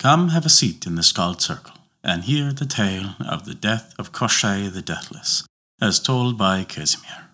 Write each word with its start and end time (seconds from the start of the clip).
come 0.00 0.30
have 0.30 0.46
a 0.46 0.48
seat 0.48 0.86
in 0.86 0.94
the 0.94 1.02
Skald 1.02 1.42
Circle 1.42 1.74
and 2.02 2.24
hear 2.24 2.54
the 2.54 2.64
tale 2.64 3.16
of 3.20 3.44
the 3.44 3.54
death 3.54 3.94
of 3.98 4.12
Koshchei 4.12 4.72
the 4.72 4.80
Deathless, 4.80 5.44
as 5.78 6.00
told 6.00 6.38
by 6.38 6.64
Casimir. 6.64 7.28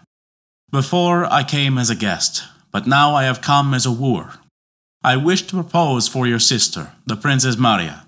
Before 0.71 1.31
I 1.31 1.45
came 1.45 1.77
as 1.77 1.91
a 1.91 1.95
guest, 1.95 2.45
but 2.73 2.87
now 2.87 3.15
I 3.15 3.25
have 3.25 3.43
come 3.43 3.75
as 3.75 3.85
a 3.85 3.93
wooer. 3.93 4.33
I 5.05 5.19
wish 5.19 5.43
to 5.43 5.57
propose 5.57 6.09
for 6.09 6.27
your 6.27 6.39
sister, 6.39 6.93
the 7.05 7.15
Princess 7.15 7.59
Maria. 7.59 8.07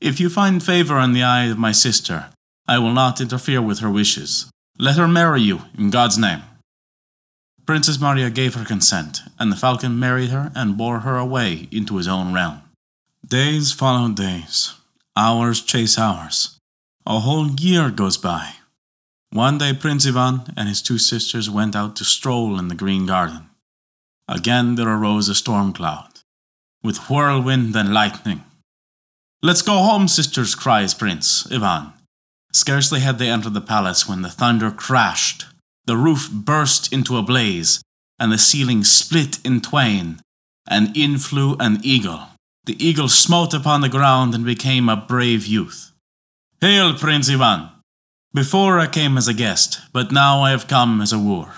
If 0.00 0.20
you 0.20 0.30
find 0.30 0.62
favor 0.62 0.98
in 1.00 1.12
the 1.12 1.22
eye 1.22 1.44
of 1.50 1.58
my 1.58 1.72
sister, 1.72 2.30
I 2.66 2.78
will 2.78 2.94
not 2.94 3.20
interfere 3.20 3.60
with 3.60 3.80
her 3.80 3.90
wishes. 3.90 4.50
Let 4.78 4.96
her 4.96 5.06
marry 5.06 5.42
you, 5.42 5.60
in 5.76 5.90
God's 5.90 6.16
name. 6.16 6.40
Princess 7.66 8.00
Maria 8.00 8.30
gave 8.30 8.54
her 8.54 8.64
consent, 8.64 9.20
and 9.38 9.52
the 9.52 9.56
falcon 9.56 10.00
married 10.00 10.30
her 10.30 10.50
and 10.54 10.78
bore 10.78 11.00
her 11.00 11.18
away 11.18 11.68
into 11.70 11.98
his 11.98 12.08
own 12.08 12.32
realm. 12.32 12.62
Days 13.28 13.70
follow 13.70 14.08
days, 14.08 14.72
hours 15.14 15.60
chase 15.60 15.98
hours. 15.98 16.58
A 17.04 17.20
whole 17.20 17.50
year 17.50 17.90
goes 17.90 18.16
by. 18.16 18.54
One 19.34 19.58
day 19.58 19.72
Prince 19.72 20.06
Ivan 20.06 20.42
and 20.56 20.68
his 20.68 20.80
two 20.80 20.96
sisters 20.96 21.50
went 21.50 21.74
out 21.74 21.96
to 21.96 22.04
stroll 22.04 22.56
in 22.56 22.68
the 22.68 22.76
green 22.76 23.04
garden. 23.04 23.50
Again 24.28 24.76
there 24.76 24.88
arose 24.88 25.28
a 25.28 25.34
storm 25.34 25.72
cloud, 25.72 26.20
with 26.84 27.10
whirlwind 27.10 27.74
and 27.74 27.92
lightning. 27.92 28.44
Let's 29.42 29.60
go 29.60 29.78
home, 29.78 30.06
sisters, 30.06 30.54
cries 30.54 30.94
Prince 30.94 31.50
Ivan. 31.50 31.94
Scarcely 32.52 33.00
had 33.00 33.18
they 33.18 33.28
entered 33.28 33.54
the 33.54 33.60
palace 33.60 34.08
when 34.08 34.22
the 34.22 34.30
thunder 34.30 34.70
crashed 34.70 35.46
the 35.84 35.96
roof 35.96 36.30
burst 36.30 36.92
into 36.92 37.16
a 37.16 37.22
blaze, 37.22 37.82
and 38.20 38.30
the 38.30 38.38
ceiling 38.38 38.84
split 38.84 39.44
in 39.44 39.60
twain, 39.60 40.20
and 40.68 40.96
in 40.96 41.18
flew 41.18 41.56
an 41.58 41.80
eagle. 41.82 42.28
The 42.66 42.82
eagle 42.82 43.08
smote 43.08 43.52
upon 43.52 43.80
the 43.80 43.88
ground 43.88 44.32
and 44.32 44.44
became 44.44 44.88
a 44.88 44.96
brave 44.96 45.44
youth. 45.44 45.90
Hail, 46.60 46.94
Prince 46.94 47.28
Ivan! 47.28 47.73
Before 48.34 48.80
I 48.80 48.88
came 48.88 49.16
as 49.16 49.28
a 49.28 49.32
guest, 49.32 49.80
but 49.92 50.10
now 50.10 50.42
I 50.42 50.50
have 50.50 50.66
come 50.66 51.00
as 51.00 51.12
a 51.12 51.20
wooer. 51.20 51.52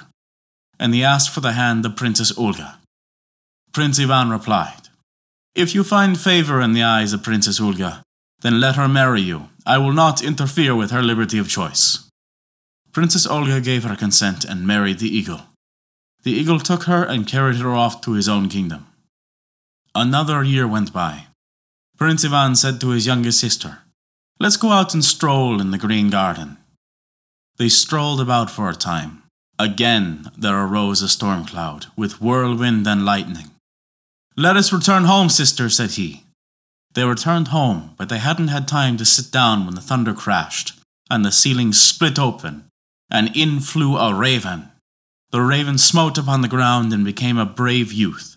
And 0.79 0.93
he 0.93 1.03
asked 1.03 1.31
for 1.31 1.41
the 1.41 1.53
hand 1.53 1.87
of 1.87 1.97
Princess 1.97 2.37
Olga. 2.37 2.79
Prince 3.73 3.99
Ivan 3.99 4.29
replied, 4.29 4.91
If 5.55 5.75
you 5.75 5.83
find 5.83 6.21
favor 6.21 6.61
in 6.61 6.75
the 6.75 6.83
eyes 6.83 7.15
of 7.15 7.23
Princess 7.23 7.59
Olga, 7.63 8.03
then 8.43 8.61
let 8.61 8.77
her 8.77 8.89
marry 8.89 9.23
you. 9.23 9.49
I 9.65 9.79
will 9.79 9.95
not 9.95 10.23
interfere 10.23 10.77
with 10.77 10.91
her 10.91 11.01
liberty 11.01 11.39
of 11.39 11.49
choice. 11.49 12.11
Princess 12.93 13.27
Olga 13.27 13.63
gave 13.63 13.85
her 13.85 13.97
consent 13.97 14.45
and 14.45 14.67
married 14.67 14.99
the 14.99 15.09
eagle. 15.09 15.45
The 16.25 16.33
eagle 16.33 16.61
took 16.61 16.83
her 16.83 17.03
and 17.05 17.27
carried 17.27 17.57
her 17.57 17.73
off 17.73 18.03
to 18.03 18.13
his 18.13 18.29
own 18.29 18.51
kingdom. 18.51 18.87
Another 19.95 20.45
year 20.45 20.69
went 20.69 20.93
by. 20.93 21.29
Prince 21.97 22.23
Ivan 22.23 22.55
said 22.55 22.83
to 22.83 22.91
his 22.91 23.07
youngest 23.07 23.41
sister, 23.41 23.79
Let's 24.39 24.59
go 24.59 24.73
out 24.73 24.93
and 24.93 25.03
stroll 25.03 25.59
in 25.59 25.71
the 25.71 25.79
green 25.79 26.11
garden. 26.11 26.59
They 27.59 27.69
strolled 27.69 28.21
about 28.21 28.51
for 28.51 28.69
a 28.69 28.75
time. 28.75 29.23
Again 29.59 30.31
there 30.37 30.61
arose 30.61 31.01
a 31.03 31.09
storm 31.09 31.47
cloud, 31.47 31.87
with 31.97 32.21
whirlwind 32.21 32.87
and 32.87 33.05
lightning. 33.05 33.51
Let 34.37 34.57
us 34.57 34.73
return 34.73 35.05
home, 35.05 35.31
sister, 35.31 35.71
said 35.71 35.93
he. 35.93 36.25
They 36.93 37.05
returned 37.05 37.49
home, 37.49 37.95
but 37.97 38.09
they 38.09 38.19
hadn't 38.19 38.49
had 38.49 38.69
time 38.69 38.97
to 38.99 39.05
sit 39.05 39.31
down 39.31 39.65
when 39.65 39.75
the 39.75 39.81
thunder 39.81 40.13
crashed, 40.13 40.79
and 41.11 41.25
the 41.25 41.33
ceiling 41.33 41.73
split 41.73 42.19
open, 42.19 42.65
and 43.11 43.35
in 43.35 43.61
flew 43.61 43.97
a 43.97 44.15
raven. 44.15 44.71
The 45.31 45.41
raven 45.41 45.79
smote 45.79 46.19
upon 46.19 46.43
the 46.43 46.49
ground 46.49 46.93
and 46.93 47.05
became 47.05 47.39
a 47.39 47.47
brave 47.47 47.93
youth. 47.93 48.37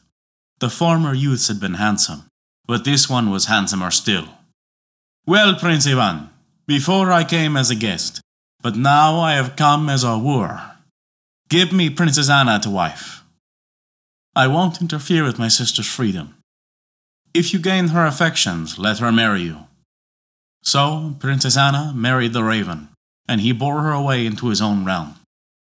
The 0.59 0.69
former 0.69 1.13
youths 1.13 1.47
had 1.47 1.59
been 1.59 1.75
handsome, 1.75 2.23
but 2.65 2.83
this 2.85 3.09
one 3.09 3.29
was 3.29 3.45
handsomer 3.45 3.91
still. 3.91 4.27
Well, 5.25 5.55
Prince 5.55 5.87
Ivan, 5.87 6.29
before 6.65 7.11
I 7.11 7.23
came 7.23 7.55
as 7.55 7.69
a 7.69 7.75
guest, 7.75 8.21
but 8.61 8.75
now 8.75 9.19
I 9.19 9.33
have 9.33 9.55
come 9.55 9.89
as 9.89 10.03
a 10.03 10.17
wooer. 10.17 10.61
Give 11.49 11.71
me 11.71 11.89
Princess 11.89 12.29
Anna 12.29 12.59
to 12.59 12.69
wife. 12.69 13.23
I 14.35 14.47
won't 14.47 14.81
interfere 14.81 15.23
with 15.23 15.39
my 15.39 15.47
sister's 15.47 15.87
freedom. 15.87 16.35
If 17.33 17.53
you 17.53 17.59
gain 17.59 17.89
her 17.89 18.05
affections, 18.05 18.77
let 18.77 18.99
her 18.99 19.11
marry 19.11 19.41
you. 19.41 19.65
So 20.63 21.15
Princess 21.19 21.57
Anna 21.57 21.93
married 21.95 22.33
the 22.33 22.43
raven, 22.43 22.89
and 23.27 23.41
he 23.41 23.51
bore 23.51 23.81
her 23.81 23.91
away 23.91 24.25
into 24.25 24.49
his 24.49 24.61
own 24.61 24.85
realm. 24.85 25.15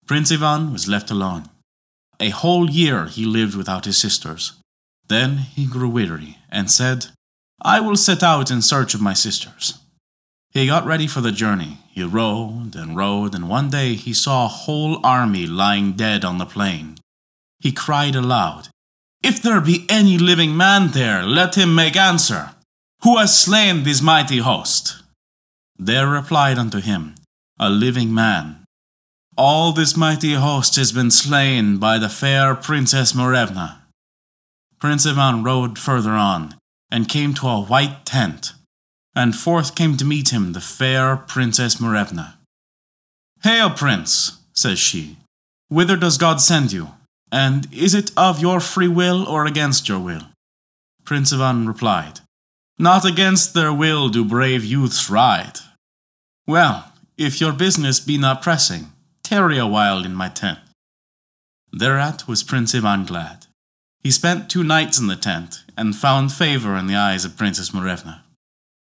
Prince 0.07 0.31
Ivan 0.31 0.73
was 0.73 0.87
left 0.87 1.11
alone. 1.11 1.49
A 2.19 2.29
whole 2.29 2.69
year 2.69 3.05
he 3.05 3.25
lived 3.25 3.55
without 3.55 3.85
his 3.85 3.97
sisters. 3.97 4.53
Then 5.07 5.37
he 5.37 5.65
grew 5.65 5.89
weary 5.89 6.37
and 6.49 6.69
said, 6.69 7.07
I 7.61 7.79
will 7.79 7.95
set 7.95 8.23
out 8.23 8.49
in 8.49 8.61
search 8.61 8.93
of 8.93 9.01
my 9.01 9.13
sisters. 9.13 9.80
He 10.51 10.67
got 10.67 10.85
ready 10.85 11.07
for 11.07 11.21
the 11.21 11.31
journey. 11.31 11.77
He 11.89 12.03
rode 12.03 12.75
and 12.75 12.95
rode, 12.95 13.33
and 13.33 13.47
one 13.47 13.69
day 13.69 13.95
he 13.95 14.13
saw 14.13 14.45
a 14.45 14.49
whole 14.49 14.99
army 15.05 15.47
lying 15.47 15.93
dead 15.93 16.25
on 16.25 16.39
the 16.39 16.45
plain. 16.45 16.97
He 17.59 17.71
cried 17.71 18.15
aloud, 18.15 18.67
If 19.23 19.41
there 19.41 19.61
be 19.61 19.85
any 19.87 20.17
living 20.17 20.57
man 20.57 20.91
there, 20.91 21.23
let 21.23 21.55
him 21.55 21.73
make 21.73 21.95
answer. 21.95 22.51
Who 23.03 23.17
has 23.17 23.37
slain 23.37 23.83
this 23.83 24.01
mighty 24.01 24.39
host? 24.39 25.01
There 25.77 26.07
replied 26.07 26.57
unto 26.57 26.81
him, 26.81 27.15
a 27.57 27.69
living 27.69 28.13
man. 28.13 28.65
All 29.37 29.71
this 29.71 29.95
mighty 29.95 30.33
host 30.33 30.75
has 30.75 30.91
been 30.91 31.11
slain 31.11 31.77
by 31.77 31.97
the 31.97 32.09
fair 32.09 32.55
Princess 32.55 33.13
Morevna. 33.13 33.77
Prince 34.79 35.05
Ivan 35.05 35.43
rode 35.43 35.79
further 35.79 36.11
on, 36.11 36.55
and 36.91 37.07
came 37.07 37.33
to 37.35 37.47
a 37.47 37.61
white 37.61 38.05
tent, 38.05 38.53
and 39.15 39.35
forth 39.35 39.75
came 39.75 39.97
to 39.97 40.05
meet 40.05 40.31
him 40.31 40.53
the 40.53 40.61
fair 40.61 41.17
Princess 41.17 41.75
Morevna. 41.75 42.35
Hail, 43.43 43.69
Prince, 43.69 44.39
says 44.53 44.79
she. 44.79 45.17
Whither 45.69 45.97
does 45.97 46.17
God 46.17 46.41
send 46.41 46.71
you? 46.71 46.89
And 47.31 47.67
is 47.73 47.93
it 47.93 48.11
of 48.17 48.41
your 48.41 48.59
free 48.59 48.87
will 48.87 49.27
or 49.27 49.45
against 49.45 49.87
your 49.87 49.99
will? 49.99 50.23
Prince 51.05 51.33
Ivan 51.33 51.67
replied, 51.67 52.19
Not 52.77 53.05
against 53.05 53.53
their 53.53 53.73
will 53.73 54.09
do 54.09 54.23
brave 54.23 54.63
youths 54.63 55.09
ride. 55.09 55.59
Well, 56.45 56.91
if 57.17 57.39
your 57.39 57.53
business 57.53 57.99
be 57.99 58.17
not 58.17 58.41
pressing, 58.41 58.91
tarry 59.23 59.57
a 59.57 59.67
while 59.67 60.03
in 60.03 60.13
my 60.13 60.29
tent. 60.29 60.59
Thereat 61.71 62.27
was 62.27 62.43
Prince 62.43 62.75
Ivan 62.75 63.05
glad. 63.05 63.45
He 64.03 64.11
spent 64.11 64.49
two 64.49 64.63
nights 64.63 64.99
in 64.99 65.07
the 65.07 65.15
tent, 65.15 65.63
and 65.77 65.95
found 65.95 66.33
favor 66.33 66.75
in 66.75 66.87
the 66.87 66.95
eyes 66.95 67.23
of 67.23 67.37
Princess 67.37 67.69
Morevna. 67.69 68.21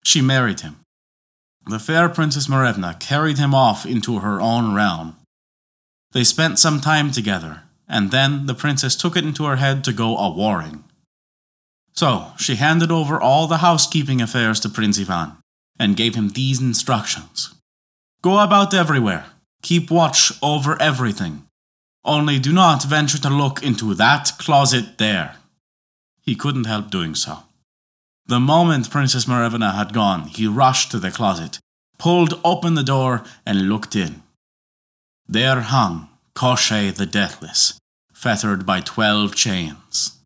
She 0.04 0.20
married 0.20 0.60
him. 0.60 0.76
The 1.66 1.78
fair 1.78 2.08
Princess 2.08 2.46
Morevna 2.46 2.98
carried 2.98 3.38
him 3.38 3.54
off 3.54 3.84
into 3.84 4.20
her 4.20 4.40
own 4.40 4.74
realm. 4.74 5.16
They 6.12 6.24
spent 6.24 6.58
some 6.58 6.80
time 6.80 7.12
together, 7.12 7.62
and 7.88 8.10
then 8.10 8.46
the 8.46 8.54
princess 8.54 8.96
took 8.96 9.16
it 9.16 9.24
into 9.24 9.44
her 9.44 9.56
head 9.56 9.84
to 9.84 9.92
go 9.92 10.16
a 10.16 10.30
warring. 10.30 10.84
So 11.92 12.32
she 12.38 12.56
handed 12.56 12.90
over 12.90 13.20
all 13.20 13.46
the 13.46 13.58
housekeeping 13.58 14.20
affairs 14.20 14.58
to 14.60 14.68
Prince 14.68 14.98
Ivan 14.98 15.32
and 15.78 15.96
gave 15.96 16.14
him 16.14 16.30
these 16.30 16.60
instructions 16.60 17.54
Go 18.22 18.38
about 18.38 18.74
everywhere, 18.74 19.24
keep 19.62 19.90
watch 19.90 20.30
over 20.42 20.80
everything. 20.80 21.46
Only 22.04 22.38
do 22.38 22.52
not 22.52 22.84
venture 22.84 23.18
to 23.18 23.30
look 23.30 23.62
into 23.62 23.94
that 23.94 24.32
closet 24.38 24.98
there. 24.98 25.36
He 26.20 26.34
couldn't 26.34 26.66
help 26.66 26.90
doing 26.90 27.14
so. 27.14 27.44
The 28.26 28.40
moment 28.40 28.90
Princess 28.90 29.24
Morevna 29.24 29.74
had 29.74 29.92
gone, 29.92 30.28
he 30.28 30.46
rushed 30.46 30.90
to 30.90 30.98
the 30.98 31.10
closet, 31.10 31.58
pulled 31.98 32.40
open 32.44 32.74
the 32.74 32.82
door, 32.82 33.24
and 33.44 33.68
looked 33.68 33.96
in. 33.96 34.22
There 35.28 35.60
hung 35.60 36.08
Koshchei 36.34 36.94
the 36.94 37.06
Deathless, 37.06 37.78
fettered 38.12 38.64
by 38.64 38.80
twelve 38.80 39.34
chains. 39.34 40.18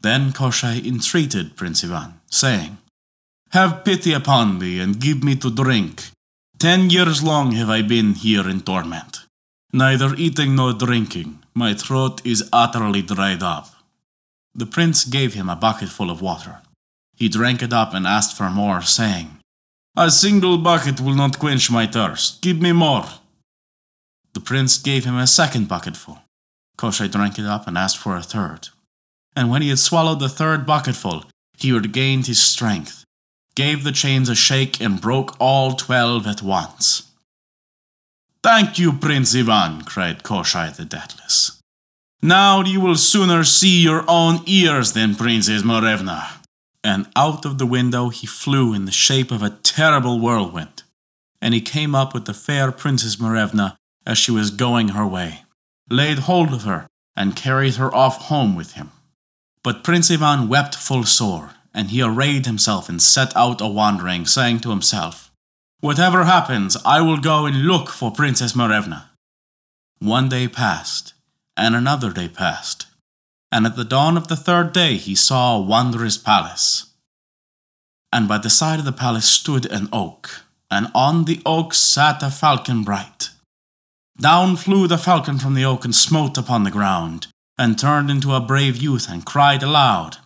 Then 0.00 0.32
Koshchei 0.32 0.84
entreated 0.86 1.56
Prince 1.56 1.84
Ivan, 1.84 2.20
saying, 2.30 2.78
Have 3.50 3.84
pity 3.84 4.12
upon 4.12 4.58
me 4.58 4.78
and 4.80 5.00
give 5.00 5.24
me 5.24 5.34
to 5.36 5.50
drink. 5.50 6.10
Ten 6.58 6.90
years 6.90 7.22
long 7.22 7.52
have 7.52 7.70
I 7.70 7.82
been 7.82 8.14
here 8.14 8.48
in 8.48 8.60
torment. 8.60 9.24
Neither 9.72 10.14
eating 10.16 10.54
nor 10.56 10.72
drinking, 10.72 11.42
my 11.54 11.74
throat 11.74 12.24
is 12.24 12.48
utterly 12.52 13.02
dried 13.02 13.42
up. 13.42 13.70
The 14.54 14.66
prince 14.66 15.04
gave 15.04 15.34
him 15.34 15.48
a 15.48 15.56
bucketful 15.56 16.10
of 16.10 16.22
water. 16.22 16.60
He 17.16 17.28
drank 17.28 17.62
it 17.62 17.72
up 17.72 17.94
and 17.94 18.06
asked 18.06 18.36
for 18.36 18.50
more, 18.50 18.82
saying, 18.82 19.38
A 19.96 20.10
single 20.10 20.58
bucket 20.58 21.00
will 21.00 21.14
not 21.14 21.38
quench 21.38 21.70
my 21.70 21.86
thirst. 21.86 22.42
Give 22.42 22.60
me 22.60 22.72
more. 22.72 23.06
The 24.32 24.40
prince 24.40 24.78
gave 24.78 25.04
him 25.04 25.16
a 25.16 25.26
second 25.26 25.68
bucketful. 25.68 26.18
Koshchei 26.76 27.10
drank 27.10 27.38
it 27.38 27.46
up 27.46 27.68
and 27.68 27.78
asked 27.78 27.98
for 27.98 28.16
a 28.16 28.22
third. 28.22 28.68
And 29.36 29.48
when 29.48 29.62
he 29.62 29.68
had 29.68 29.78
swallowed 29.78 30.20
the 30.20 30.28
third 30.28 30.66
bucketful, 30.66 31.24
he 31.56 31.72
regained 31.72 32.26
his 32.26 32.42
strength, 32.42 33.04
gave 33.54 33.84
the 33.84 33.92
chains 33.92 34.28
a 34.28 34.34
shake, 34.34 34.80
and 34.80 35.00
broke 35.00 35.36
all 35.38 35.72
twelve 35.72 36.26
at 36.26 36.42
once. 36.42 37.10
Thank 38.42 38.78
you, 38.78 38.92
Prince 38.92 39.34
Ivan, 39.34 39.82
cried 39.82 40.22
Koshchei 40.22 40.74
the 40.74 40.84
Deathless. 40.84 41.60
Now 42.20 42.62
you 42.62 42.80
will 42.80 42.96
sooner 42.96 43.44
see 43.44 43.82
your 43.82 44.04
own 44.08 44.40
ears 44.46 44.92
than 44.92 45.14
Princess 45.14 45.62
Morevna. 45.62 46.43
And 46.84 47.08
out 47.16 47.46
of 47.46 47.56
the 47.58 47.66
window 47.66 48.10
he 48.10 48.26
flew 48.26 48.74
in 48.74 48.84
the 48.84 48.92
shape 48.92 49.30
of 49.30 49.42
a 49.42 49.50
terrible 49.62 50.20
whirlwind. 50.20 50.82
And 51.40 51.54
he 51.54 51.60
came 51.60 51.94
up 51.94 52.12
with 52.12 52.26
the 52.26 52.34
fair 52.34 52.70
Princess 52.70 53.16
Morevna 53.16 53.76
as 54.06 54.18
she 54.18 54.30
was 54.30 54.50
going 54.50 54.88
her 54.88 55.06
way, 55.06 55.44
laid 55.90 56.20
hold 56.20 56.52
of 56.52 56.64
her, 56.64 56.86
and 57.16 57.34
carried 57.34 57.76
her 57.76 57.92
off 57.94 58.28
home 58.28 58.54
with 58.54 58.72
him. 58.74 58.90
But 59.62 59.82
Prince 59.82 60.10
Ivan 60.10 60.48
wept 60.48 60.74
full 60.74 61.04
sore, 61.04 61.52
and 61.72 61.90
he 61.90 62.02
arrayed 62.02 62.44
himself 62.44 62.88
and 62.88 63.00
set 63.00 63.34
out 63.34 63.62
a 63.62 63.66
wandering, 63.66 64.26
saying 64.26 64.60
to 64.60 64.70
himself, 64.70 65.32
Whatever 65.80 66.24
happens, 66.24 66.76
I 66.84 67.00
will 67.00 67.18
go 67.18 67.46
and 67.46 67.66
look 67.66 67.88
for 67.88 68.10
Princess 68.10 68.52
Morevna. 68.52 69.04
One 70.00 70.28
day 70.28 70.48
passed, 70.48 71.14
and 71.56 71.74
another 71.74 72.12
day 72.12 72.28
passed, 72.28 72.86
and 73.54 73.66
at 73.66 73.76
the 73.76 73.84
dawn 73.84 74.16
of 74.16 74.26
the 74.26 74.34
third 74.34 74.72
day 74.72 74.96
he 74.96 75.14
saw 75.14 75.56
a 75.56 75.60
wondrous 75.62 76.18
palace. 76.18 76.86
And 78.12 78.26
by 78.26 78.38
the 78.38 78.50
side 78.50 78.80
of 78.80 78.84
the 78.84 79.00
palace 79.04 79.26
stood 79.26 79.70
an 79.70 79.88
oak, 79.92 80.42
and 80.72 80.88
on 80.92 81.24
the 81.24 81.40
oak 81.46 81.72
sat 81.72 82.20
a 82.24 82.30
falcon 82.30 82.82
bright. 82.82 83.30
Down 84.20 84.56
flew 84.56 84.88
the 84.88 84.98
falcon 84.98 85.38
from 85.38 85.54
the 85.54 85.64
oak 85.64 85.84
and 85.84 85.94
smote 85.94 86.36
upon 86.36 86.64
the 86.64 86.72
ground, 86.72 87.28
and 87.56 87.78
turned 87.78 88.10
into 88.10 88.34
a 88.34 88.40
brave 88.40 88.76
youth 88.76 89.08
and 89.08 89.24
cried 89.24 89.62
aloud, 89.62 90.16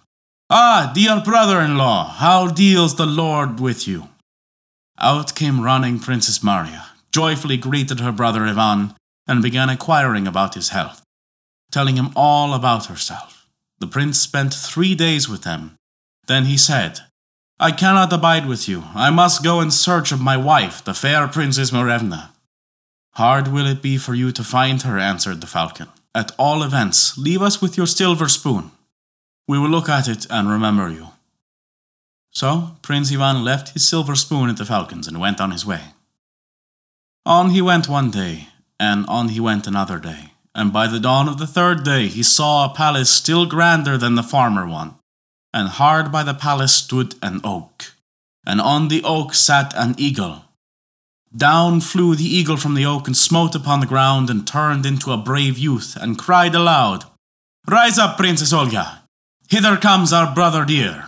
Ah, 0.49 0.91
dear 0.95 1.21
brother 1.21 1.61
in 1.61 1.77
law, 1.77 2.09
how 2.09 2.49
deals 2.49 2.97
the 2.97 3.05
Lord 3.05 3.61
with 3.61 3.87
you? 3.87 4.09
Out 4.99 5.35
came 5.35 5.61
running 5.61 5.99
Princess 6.01 6.43
Maria, 6.43 6.87
joyfully 7.13 7.59
greeted 7.59 8.01
her 8.01 8.13
brother 8.13 8.47
Ivan, 8.47 8.95
and 9.27 9.43
began 9.43 9.69
inquiring 9.69 10.27
about 10.27 10.55
his 10.55 10.71
health, 10.71 11.03
telling 11.71 11.97
him 11.97 12.11
all 12.17 12.55
about 12.55 12.87
herself. 12.87 13.47
The 13.81 13.87
prince 13.87 14.19
spent 14.19 14.53
three 14.53 14.95
days 14.95 15.29
with 15.29 15.43
them. 15.43 15.77
Then 16.27 16.45
he 16.47 16.57
said, 16.57 17.01
I 17.61 17.73
cannot 17.73 18.13
abide 18.13 18.47
with 18.47 18.69
you. 18.69 18.85
I 18.95 19.11
must 19.11 19.43
go 19.43 19.61
in 19.61 19.71
search 19.71 20.13
of 20.13 20.21
my 20.21 20.37
wife, 20.37 20.85
the 20.85 20.95
fair 20.95 21.27
Princess 21.27 21.71
Morevna. 21.71 22.31
Hard 23.15 23.49
will 23.49 23.67
it 23.67 23.83
be 23.83 23.99
for 23.99 24.15
you 24.15 24.31
to 24.33 24.45
find 24.45 24.83
her, 24.83 24.99
answered 24.99 25.41
the 25.41 25.47
falcon. 25.47 25.89
At 26.15 26.33
all 26.39 26.63
events, 26.63 27.19
leave 27.19 27.43
us 27.43 27.61
with 27.61 27.77
your 27.77 27.87
silver 27.87 28.29
spoon. 28.29 28.71
We 29.49 29.59
will 29.59 29.71
look 29.71 29.89
at 29.89 30.09
it 30.09 30.27
and 30.31 30.49
remember 30.49 30.89
you. 30.89 31.09
So 32.31 32.77
Prince 32.83 33.13
Ivan 33.13 33.43
left 33.43 33.71
his 33.71 33.89
silver 33.89 34.15
spoon 34.15 34.51
at 34.51 34.57
the 34.57 34.65
falcon's 34.65 35.09
and 35.09 35.19
went 35.21 35.41
on 35.41 35.51
his 35.51 35.67
way. 35.67 35.81
On 37.27 37.51
he 37.51 37.61
went 37.61 37.89
one 37.89 38.11
day, 38.11 38.49
and 38.79 39.05
on 39.07 39.31
he 39.31 39.41
went 39.41 39.67
another 39.67 39.99
day, 39.99 40.33
and 40.59 40.73
by 40.73 40.87
the 40.87 41.01
dawn 41.01 41.29
of 41.29 41.39
the 41.39 41.47
third 41.47 41.85
day 41.85 42.09
he 42.09 42.23
saw 42.23 42.65
a 42.65 42.75
palace 42.75 43.09
still 43.09 43.47
grander 43.47 43.97
than 43.97 44.15
the 44.17 44.31
former 44.35 44.67
one, 44.67 44.97
and 45.55 45.69
hard 45.69 46.13
by 46.13 46.23
the 46.23 46.35
palace 46.35 46.75
stood 46.75 47.15
an 47.23 47.41
oak, 47.45 47.93
and 48.45 48.61
on 48.61 48.89
the 48.89 49.03
oak 49.05 49.33
sat 49.35 49.73
an 49.77 49.95
eagle 49.97 50.45
down 51.37 51.81
flew 51.81 52.15
the 52.15 52.25
eagle 52.25 52.57
from 52.57 52.75
the 52.75 52.87
oak 52.87 53.07
and 53.07 53.17
smote 53.17 53.55
upon 53.55 53.81
the 53.81 53.87
ground 53.87 54.31
and 54.31 54.47
turned 54.47 54.87
into 54.87 55.13
a 55.13 55.17
brave 55.17 55.59
youth 55.59 55.97
and 56.01 56.19
cried 56.19 56.55
aloud, 56.55 57.05
Rise 57.67 57.99
up, 57.99 58.17
Princess 58.17 58.53
Olga! 58.53 59.03
Hither 59.49 59.77
comes 59.77 60.13
our 60.13 60.35
brother 60.35 60.65
dear! 60.65 61.07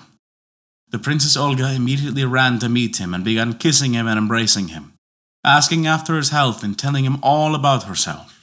The 0.90 0.98
Princess 0.98 1.36
Olga 1.36 1.72
immediately 1.72 2.24
ran 2.24 2.58
to 2.58 2.68
meet 2.68 2.98
him 2.98 3.14
and 3.14 3.24
began 3.24 3.54
kissing 3.54 3.94
him 3.94 4.06
and 4.06 4.18
embracing 4.18 4.68
him, 4.68 4.92
asking 5.44 5.86
after 5.86 6.16
his 6.16 6.30
health 6.30 6.62
and 6.62 6.78
telling 6.78 7.04
him 7.04 7.18
all 7.22 7.54
about 7.54 7.84
herself. 7.84 8.39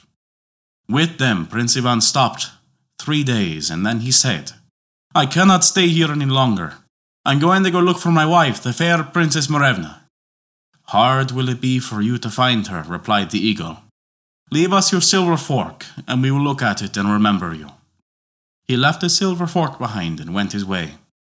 With 0.88 1.18
them, 1.18 1.46
Prince 1.46 1.76
Ivan 1.76 2.00
stopped 2.00 2.50
three 2.98 3.22
days 3.22 3.70
and 3.70 3.84
then 3.84 4.00
he 4.00 4.10
said, 4.10 4.52
I 5.14 5.26
cannot 5.26 5.64
stay 5.64 5.88
here 5.88 6.10
any 6.10 6.26
longer. 6.26 6.74
I'm 7.24 7.38
going 7.38 7.62
to 7.64 7.70
go 7.70 7.80
look 7.80 7.98
for 7.98 8.10
my 8.10 8.24
wife, 8.24 8.62
the 8.62 8.72
fair 8.72 9.02
Princess 9.02 9.48
Morevna. 9.48 10.00
Hard 10.84 11.32
will 11.32 11.50
it 11.50 11.60
be 11.60 11.78
for 11.78 12.00
you 12.00 12.16
to 12.18 12.30
find 12.30 12.66
her, 12.68 12.82
replied 12.88 13.30
the 13.30 13.46
eagle. 13.46 13.78
Leave 14.50 14.72
us 14.72 14.90
your 14.90 15.02
silver 15.02 15.36
fork, 15.36 15.84
and 16.06 16.22
we 16.22 16.30
will 16.30 16.40
look 16.40 16.62
at 16.62 16.80
it 16.80 16.96
and 16.96 17.10
remember 17.10 17.54
you. 17.54 17.68
He 18.66 18.76
left 18.76 19.02
the 19.02 19.10
silver 19.10 19.46
fork 19.46 19.78
behind 19.78 20.20
and 20.20 20.32
went 20.32 20.52
his 20.52 20.64
way. 20.64 20.94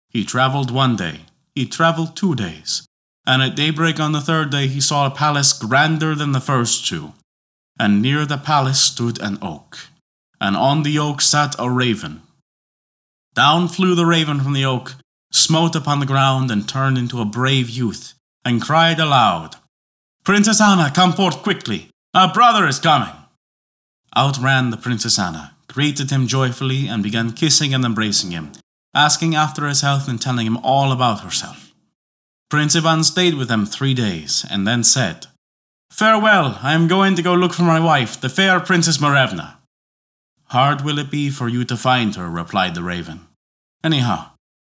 He 0.09 0.25
travelled 0.25 0.71
one 0.71 0.95
day, 0.95 1.21
he 1.57 1.67
travelled 1.67 2.15
two 2.15 2.37
days, 2.37 2.87
and 3.27 3.43
at 3.43 3.57
daybreak 3.57 3.99
on 3.99 4.13
the 4.13 4.21
third 4.21 4.51
day 4.51 4.69
he 4.69 4.81
saw 4.81 5.07
a 5.07 5.11
palace 5.11 5.53
grander 5.53 6.15
than 6.15 6.31
the 6.31 6.41
first 6.41 6.87
two. 6.87 7.15
And 7.81 8.03
near 8.03 8.27
the 8.27 8.37
palace 8.37 8.79
stood 8.79 9.19
an 9.23 9.39
oak, 9.41 9.89
and 10.39 10.55
on 10.55 10.83
the 10.83 10.99
oak 10.99 11.23
sat 11.23 11.57
a 11.59 11.71
raven. 11.71 12.21
Down 13.35 13.69
flew 13.69 13.95
the 13.95 14.05
raven 14.05 14.41
from 14.41 14.53
the 14.53 14.67
oak, 14.67 14.97
smote 15.33 15.75
upon 15.75 15.99
the 15.99 16.13
ground, 16.13 16.51
and 16.51 16.69
turned 16.69 16.99
into 16.99 17.23
a 17.23 17.33
brave 17.39 17.71
youth 17.71 18.13
and 18.45 18.61
cried 18.61 19.01
aloud, 19.01 19.57
Princess 20.25 20.61
Anna, 20.61 20.93
come 20.95 21.15
forth 21.15 21.43
quickly! 21.43 21.89
Our 22.13 22.31
brother 22.31 22.67
is 22.67 22.79
coming! 22.79 23.15
Out 24.15 24.37
ran 24.37 24.69
the 24.69 24.77
Princess 24.77 25.19
Anna, 25.19 25.57
greeted 25.67 26.11
him 26.11 26.27
joyfully, 26.27 26.87
and 26.87 27.03
began 27.03 27.33
kissing 27.33 27.73
and 27.73 27.83
embracing 27.83 28.33
him, 28.33 28.53
asking 28.95 29.35
after 29.35 29.67
his 29.67 29.81
health 29.81 30.07
and 30.07 30.21
telling 30.21 30.47
him 30.47 30.59
all 30.59 30.93
about 30.93 31.21
herself. 31.21 31.73
Prince 32.51 32.77
Ivan 32.77 33.05
stayed 33.05 33.37
with 33.37 33.49
them 33.49 33.65
three 33.65 33.95
days, 33.95 34.45
and 34.51 34.67
then 34.67 34.85
said, 34.85 35.29
Farewell, 35.91 36.59
I 36.63 36.73
am 36.73 36.89
going 36.89 37.15
to 37.17 37.23
go 37.23 37.35
look 37.35 37.53
for 37.53 37.63
my 37.63 37.81
wife, 37.81 38.21
the 38.21 38.29
fair 38.29 38.59
Princess 38.61 38.99
Morevna. 38.99 39.57
Hard 40.45 40.83
will 40.83 40.99
it 40.99 41.11
be 41.11 41.31
for 41.31 41.49
you 41.49 41.65
to 41.65 41.77
find 41.77 42.15
her, 42.17 42.31
replied 42.31 42.75
the 42.75 42.83
raven. 42.83 43.27
Anyhow, 43.85 44.31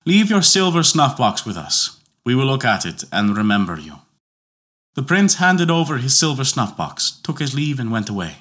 leave 0.05 0.31
your 0.31 0.43
silver 0.43 0.83
snuff 0.83 1.17
box 1.17 1.47
with 1.47 1.57
us. 1.57 2.01
We 2.25 2.35
will 2.35 2.47
look 2.47 2.65
at 2.65 2.85
it 2.85 3.05
and 3.13 3.37
remember 3.37 3.79
you. 3.79 4.01
The 4.95 5.03
prince 5.03 5.37
handed 5.37 5.71
over 5.71 5.99
his 5.99 6.19
silver 6.19 6.45
snuff 6.45 6.77
box, 6.77 7.19
took 7.23 7.39
his 7.39 7.55
leave, 7.55 7.81
and 7.81 7.91
went 7.91 8.09
away. 8.09 8.39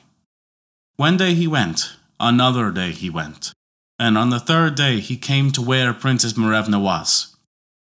One 0.98 1.18
day 1.18 1.34
he 1.34 1.48
went, 1.48 1.94
another 2.20 2.72
day 2.72 2.92
he 2.92 3.10
went, 3.10 3.54
and 3.98 4.18
on 4.18 4.30
the 4.30 4.40
third 4.40 4.76
day 4.76 5.00
he 5.00 5.18
came 5.18 5.52
to 5.52 5.62
where 5.62 5.94
Princess 5.94 6.34
Morevna 6.34 6.82
was. 6.82 7.36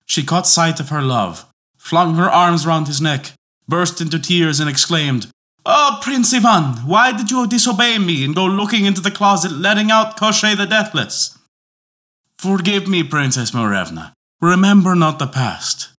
She 0.05 0.23
caught 0.23 0.47
sight 0.47 0.79
of 0.79 0.89
her 0.89 1.01
love, 1.01 1.45
flung 1.77 2.15
her 2.15 2.29
arms 2.29 2.65
round 2.65 2.87
his 2.87 2.99
neck, 2.99 3.33
burst 3.69 4.01
into 4.01 4.19
tears, 4.19 4.59
and 4.59 4.69
exclaimed, 4.69 5.27
Oh, 5.65 5.99
Prince 6.01 6.33
Ivan, 6.33 6.87
why 6.87 7.15
did 7.15 7.29
you 7.29 7.45
disobey 7.47 7.99
me 7.99 8.25
and 8.25 8.35
go 8.35 8.45
looking 8.45 8.85
into 8.85 9.01
the 9.01 9.11
closet, 9.11 9.51
letting 9.51 9.91
out 9.91 10.17
Koshchei 10.17 10.57
the 10.57 10.65
Deathless? 10.65 11.37
Forgive 12.37 12.87
me, 12.87 13.03
Princess 13.03 13.51
Morevna. 13.51 14.13
Remember 14.41 14.95
not 14.95 15.19
the 15.19 15.27
past. 15.27 15.89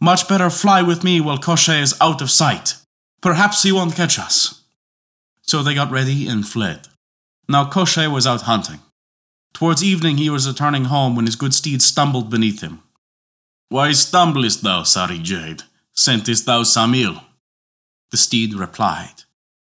Much 0.00 0.26
better 0.26 0.48
fly 0.48 0.80
with 0.80 1.04
me 1.04 1.20
while 1.20 1.38
Koshchei 1.38 1.82
is 1.82 1.94
out 2.00 2.22
of 2.22 2.30
sight. 2.30 2.76
Perhaps 3.20 3.62
he 3.62 3.70
won't 3.70 3.94
catch 3.94 4.18
us. 4.18 4.62
So 5.42 5.62
they 5.62 5.74
got 5.74 5.90
ready 5.90 6.26
and 6.26 6.46
fled. 6.48 6.88
Now 7.48 7.68
Koshchei 7.68 8.10
was 8.10 8.26
out 8.26 8.42
hunting. 8.42 8.80
Towards 9.52 9.84
evening 9.84 10.16
he 10.16 10.30
was 10.30 10.48
returning 10.48 10.86
home 10.86 11.14
when 11.14 11.26
his 11.26 11.36
good 11.36 11.52
steed 11.52 11.82
stumbled 11.82 12.30
beneath 12.30 12.62
him. 12.62 12.82
Why 13.68 13.90
stumblest 13.92 14.62
thou, 14.62 14.84
sorry 14.84 15.18
jade? 15.18 15.64
Scentest 15.96 16.46
thou 16.46 16.62
Samil? 16.62 17.22
The 18.10 18.16
steed 18.16 18.54
replied, 18.54 19.24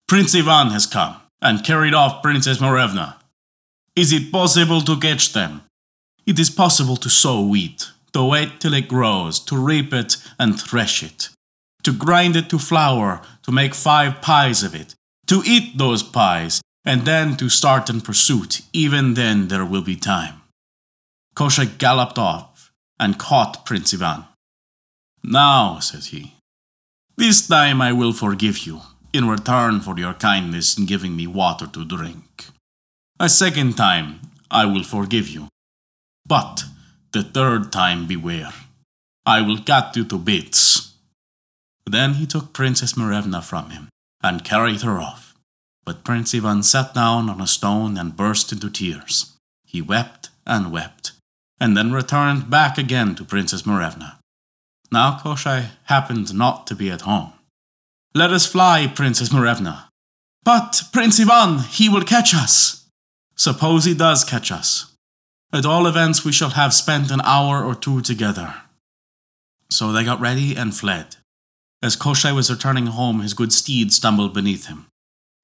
Prince 0.08 0.34
Ivan 0.34 0.70
has 0.70 0.86
come 0.86 1.16
and 1.40 1.64
carried 1.64 1.94
off 1.94 2.22
Princess 2.22 2.58
Morevna. 2.58 3.16
Is 3.94 4.12
it 4.12 4.32
possible 4.32 4.80
to 4.82 4.98
catch 4.98 5.32
them? 5.32 5.62
It 6.26 6.38
is 6.38 6.50
possible 6.50 6.96
to 6.96 7.10
sow 7.10 7.46
wheat, 7.46 7.90
to 8.12 8.24
wait 8.24 8.60
till 8.60 8.74
it 8.74 8.88
grows, 8.88 9.38
to 9.40 9.56
reap 9.56 9.92
it 9.92 10.16
and 10.38 10.60
thresh 10.60 11.02
it, 11.02 11.28
to 11.82 11.92
grind 11.92 12.34
it 12.34 12.48
to 12.50 12.58
flour, 12.58 13.20
to 13.42 13.52
make 13.52 13.74
five 13.74 14.20
pies 14.20 14.62
of 14.62 14.74
it, 14.74 14.94
to 15.26 15.42
eat 15.44 15.78
those 15.78 16.02
pies, 16.02 16.60
and 16.84 17.02
then 17.02 17.36
to 17.36 17.48
start 17.48 17.88
in 17.88 18.00
pursuit. 18.00 18.62
Even 18.72 19.14
then 19.14 19.48
there 19.48 19.64
will 19.64 19.82
be 19.82 19.96
time. 19.96 20.42
Koshchei 21.36 21.78
galloped 21.78 22.18
off 22.18 22.72
and 22.98 23.18
caught 23.18 23.66
Prince 23.66 23.94
Ivan. 23.94 24.24
Now, 25.26 25.78
said 25.78 26.04
he, 26.04 26.34
this 27.16 27.48
time 27.48 27.80
I 27.80 27.92
will 27.92 28.12
forgive 28.12 28.66
you 28.66 28.82
in 29.14 29.26
return 29.26 29.80
for 29.80 29.98
your 29.98 30.12
kindness 30.12 30.76
in 30.76 30.84
giving 30.84 31.16
me 31.16 31.26
water 31.26 31.66
to 31.66 31.84
drink. 31.84 32.46
A 33.18 33.30
second 33.30 33.74
time 33.74 34.20
I 34.50 34.66
will 34.66 34.84
forgive 34.84 35.28
you. 35.28 35.48
But 36.26 36.64
the 37.12 37.22
third 37.22 37.72
time 37.72 38.06
beware. 38.06 38.52
I 39.24 39.40
will 39.40 39.62
cut 39.62 39.96
you 39.96 40.04
to 40.04 40.18
bits. 40.18 40.92
Then 41.86 42.14
he 42.14 42.26
took 42.26 42.52
Princess 42.52 42.92
Morevna 42.92 43.42
from 43.42 43.70
him 43.70 43.88
and 44.22 44.44
carried 44.44 44.82
her 44.82 44.98
off. 45.00 45.34
But 45.86 46.04
Prince 46.04 46.34
Ivan 46.34 46.62
sat 46.62 46.92
down 46.92 47.30
on 47.30 47.40
a 47.40 47.46
stone 47.46 47.96
and 47.96 48.16
burst 48.16 48.52
into 48.52 48.68
tears. 48.68 49.32
He 49.64 49.80
wept 49.80 50.28
and 50.46 50.70
wept, 50.70 51.12
and 51.58 51.76
then 51.76 51.92
returned 51.92 52.50
back 52.50 52.76
again 52.76 53.14
to 53.14 53.24
Princess 53.24 53.62
Morevna. 53.62 54.16
Now 54.94 55.18
Koshchei 55.18 55.70
happened 55.86 56.32
not 56.32 56.68
to 56.68 56.76
be 56.76 56.88
at 56.88 57.00
home. 57.00 57.32
Let 58.14 58.30
us 58.30 58.46
fly, 58.46 58.86
Princess 58.86 59.30
Morevna. 59.30 59.88
But, 60.44 60.84
Prince 60.92 61.18
Ivan, 61.18 61.64
he 61.68 61.88
will 61.88 62.02
catch 62.02 62.32
us. 62.32 62.86
Suppose 63.34 63.86
he 63.86 63.94
does 63.94 64.22
catch 64.22 64.52
us. 64.52 64.92
At 65.52 65.66
all 65.66 65.88
events, 65.88 66.24
we 66.24 66.30
shall 66.30 66.50
have 66.50 66.72
spent 66.72 67.10
an 67.10 67.20
hour 67.24 67.64
or 67.64 67.74
two 67.74 68.02
together. 68.02 68.54
So 69.68 69.90
they 69.90 70.04
got 70.04 70.20
ready 70.20 70.54
and 70.54 70.72
fled. 70.72 71.16
As 71.82 71.96
Koshchei 71.96 72.32
was 72.32 72.48
returning 72.48 72.86
home, 72.86 73.18
his 73.20 73.34
good 73.34 73.52
steed 73.52 73.92
stumbled 73.92 74.32
beneath 74.32 74.66
him. 74.66 74.86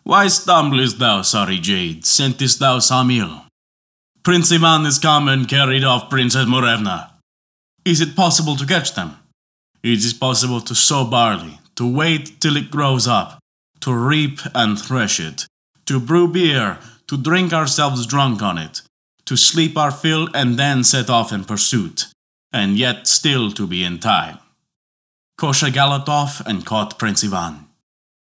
Why 0.04 0.28
stumblest 0.28 1.00
thou, 1.00 1.22
sorry 1.22 1.58
jade? 1.58 2.04
Scentest 2.04 2.60
thou 2.60 2.78
Samil? 2.78 3.46
Prince 4.22 4.52
Ivan 4.52 4.86
is 4.86 5.00
come 5.00 5.26
and 5.26 5.48
carried 5.48 5.82
off 5.82 6.08
Princess 6.08 6.46
Morevna. 6.46 7.10
Is 7.84 8.00
it 8.00 8.14
possible 8.14 8.54
to 8.54 8.64
catch 8.64 8.94
them? 8.94 9.16
It 9.82 10.04
is 10.04 10.12
possible 10.12 10.60
to 10.60 10.74
sow 10.74 11.04
barley, 11.04 11.58
to 11.76 11.90
wait 11.90 12.40
till 12.40 12.56
it 12.56 12.70
grows 12.70 13.08
up, 13.08 13.38
to 13.80 13.94
reap 13.94 14.40
and 14.54 14.78
thresh 14.78 15.18
it, 15.18 15.46
to 15.86 15.98
brew 15.98 16.28
beer, 16.28 16.78
to 17.06 17.16
drink 17.16 17.52
ourselves 17.52 18.06
drunk 18.06 18.42
on 18.42 18.58
it, 18.58 18.82
to 19.24 19.36
sleep 19.36 19.76
our 19.76 19.90
fill 19.90 20.28
and 20.34 20.58
then 20.58 20.84
set 20.84 21.08
off 21.08 21.32
in 21.32 21.44
pursuit, 21.44 22.06
and 22.52 22.76
yet 22.76 23.06
still 23.06 23.50
to 23.52 23.66
be 23.66 23.82
in 23.82 23.98
time. 23.98 24.38
Galloped 25.38 26.08
off 26.08 26.40
and 26.46 26.66
caught 26.66 26.98
Prince 26.98 27.24
Ivan. 27.24 27.66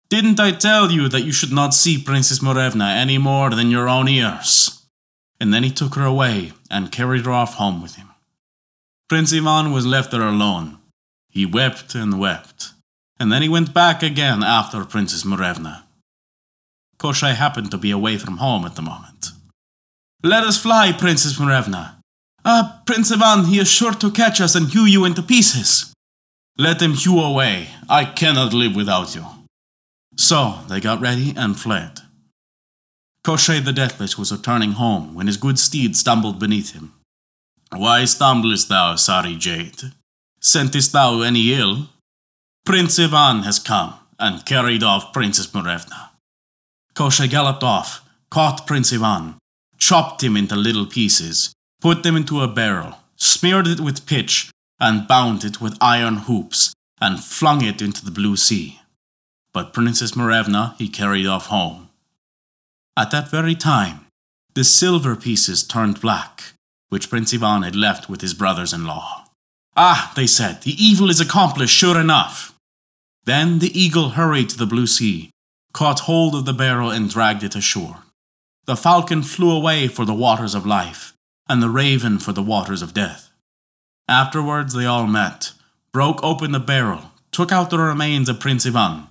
Didn't 0.08 0.38
I 0.38 0.52
tell 0.52 0.92
you 0.92 1.08
that 1.08 1.24
you 1.24 1.32
should 1.32 1.52
not 1.52 1.74
see 1.74 2.00
Princess 2.00 2.38
Morevna 2.38 2.94
any 2.94 3.18
more 3.18 3.50
than 3.50 3.70
your 3.70 3.88
own 3.88 4.08
ears? 4.08 4.84
And 5.40 5.52
then 5.52 5.64
he 5.64 5.70
took 5.70 5.96
her 5.96 6.04
away 6.04 6.52
and 6.70 6.92
carried 6.92 7.24
her 7.24 7.32
off 7.32 7.54
home 7.54 7.82
with 7.82 7.96
him. 7.96 8.10
Prince 9.08 9.32
Ivan 9.34 9.72
was 9.72 9.84
left 9.86 10.12
there 10.12 10.22
alone. 10.22 10.78
He 11.32 11.46
wept 11.46 11.94
and 11.94 12.20
wept, 12.20 12.72
and 13.18 13.32
then 13.32 13.40
he 13.40 13.48
went 13.48 13.72
back 13.72 14.02
again 14.02 14.42
after 14.42 14.84
Princess 14.84 15.24
Morevna. 15.24 15.84
Koshchei 16.98 17.34
happened 17.34 17.70
to 17.70 17.78
be 17.78 17.90
away 17.90 18.18
from 18.18 18.36
home 18.36 18.66
at 18.66 18.76
the 18.76 18.82
moment. 18.82 19.30
Let 20.22 20.44
us 20.44 20.60
fly, 20.60 20.92
Princess 20.92 21.38
Morevna. 21.38 21.96
Ah, 22.44 22.82
Prince 22.84 23.10
Ivan, 23.10 23.46
he 23.46 23.58
is 23.58 23.70
sure 23.70 23.94
to 23.94 24.10
catch 24.10 24.42
us 24.42 24.54
and 24.54 24.68
hew 24.68 24.84
you 24.84 25.06
into 25.06 25.22
pieces. 25.22 25.94
Let 26.58 26.82
him 26.82 26.92
hew 26.92 27.18
away. 27.18 27.68
I 27.88 28.04
cannot 28.04 28.52
live 28.52 28.76
without 28.76 29.14
you. 29.14 29.24
So 30.16 30.58
they 30.68 30.80
got 30.80 31.00
ready 31.00 31.32
and 31.34 31.58
fled. 31.58 32.00
Koshchei 33.24 33.64
the 33.64 33.72
Deathless 33.72 34.18
was 34.18 34.32
returning 34.32 34.72
home 34.72 35.14
when 35.14 35.28
his 35.28 35.38
good 35.38 35.58
steed 35.58 35.96
stumbled 35.96 36.38
beneath 36.38 36.72
him. 36.72 36.92
Why 37.70 38.04
stumblest 38.04 38.68
thou, 38.68 38.96
sorry 38.96 39.36
jade? 39.36 39.92
Scentest 40.44 40.90
thou 40.90 41.20
any 41.20 41.54
ill? 41.54 41.88
Prince 42.64 42.98
Ivan 42.98 43.44
has 43.44 43.60
come 43.60 43.94
and 44.18 44.44
carried 44.44 44.82
off 44.82 45.12
Princess 45.12 45.46
Morevna. 45.46 46.10
Koshchei 46.94 47.30
galloped 47.30 47.62
off, 47.62 48.08
caught 48.28 48.66
Prince 48.66 48.92
Ivan, 48.92 49.36
chopped 49.78 50.22
him 50.22 50.36
into 50.36 50.56
little 50.56 50.86
pieces, 50.86 51.54
put 51.80 52.02
them 52.02 52.16
into 52.16 52.40
a 52.40 52.48
barrel, 52.48 52.98
smeared 53.14 53.68
it 53.68 53.78
with 53.78 54.04
pitch, 54.04 54.50
and 54.80 55.06
bound 55.06 55.44
it 55.44 55.60
with 55.60 55.78
iron 55.80 56.16
hoops, 56.16 56.74
and 57.00 57.22
flung 57.22 57.64
it 57.64 57.80
into 57.80 58.04
the 58.04 58.10
blue 58.10 58.36
sea. 58.36 58.80
But 59.54 59.72
Princess 59.72 60.12
Morevna 60.12 60.76
he 60.76 60.88
carried 60.88 61.26
off 61.26 61.46
home. 61.46 61.88
At 62.96 63.12
that 63.12 63.30
very 63.30 63.54
time, 63.54 64.06
the 64.54 64.64
silver 64.64 65.14
pieces 65.14 65.62
turned 65.62 66.00
black, 66.00 66.54
which 66.88 67.08
Prince 67.08 67.32
Ivan 67.32 67.62
had 67.62 67.76
left 67.76 68.08
with 68.08 68.22
his 68.22 68.34
brothers 68.34 68.72
in 68.72 68.84
law. 68.84 69.21
Ah, 69.76 70.12
they 70.16 70.26
said, 70.26 70.62
the 70.62 70.76
evil 70.82 71.08
is 71.08 71.20
accomplished 71.20 71.74
sure 71.74 71.98
enough. 71.98 72.54
Then 73.24 73.58
the 73.58 73.78
eagle 73.78 74.10
hurried 74.10 74.50
to 74.50 74.58
the 74.58 74.66
blue 74.66 74.86
sea, 74.86 75.30
caught 75.72 76.00
hold 76.00 76.34
of 76.34 76.44
the 76.44 76.52
barrel, 76.52 76.90
and 76.90 77.08
dragged 77.08 77.42
it 77.42 77.56
ashore. 77.56 77.98
The 78.66 78.76
falcon 78.76 79.22
flew 79.22 79.50
away 79.50 79.88
for 79.88 80.04
the 80.04 80.14
waters 80.14 80.54
of 80.54 80.66
life, 80.66 81.14
and 81.48 81.62
the 81.62 81.70
raven 81.70 82.18
for 82.18 82.32
the 82.32 82.42
waters 82.42 82.82
of 82.82 82.94
death. 82.94 83.30
Afterwards 84.08 84.74
they 84.74 84.84
all 84.84 85.06
met, 85.06 85.52
broke 85.92 86.22
open 86.22 86.52
the 86.52 86.60
barrel, 86.60 87.12
took 87.30 87.50
out 87.50 87.70
the 87.70 87.78
remains 87.78 88.28
of 88.28 88.40
Prince 88.40 88.66
Ivan, 88.66 89.08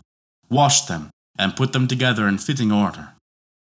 washed 0.49 0.87
them, 0.87 1.09
and 1.37 1.55
put 1.55 1.73
them 1.73 1.87
together 1.87 2.27
in 2.27 2.37
fitting 2.37 2.71
order. 2.71 3.13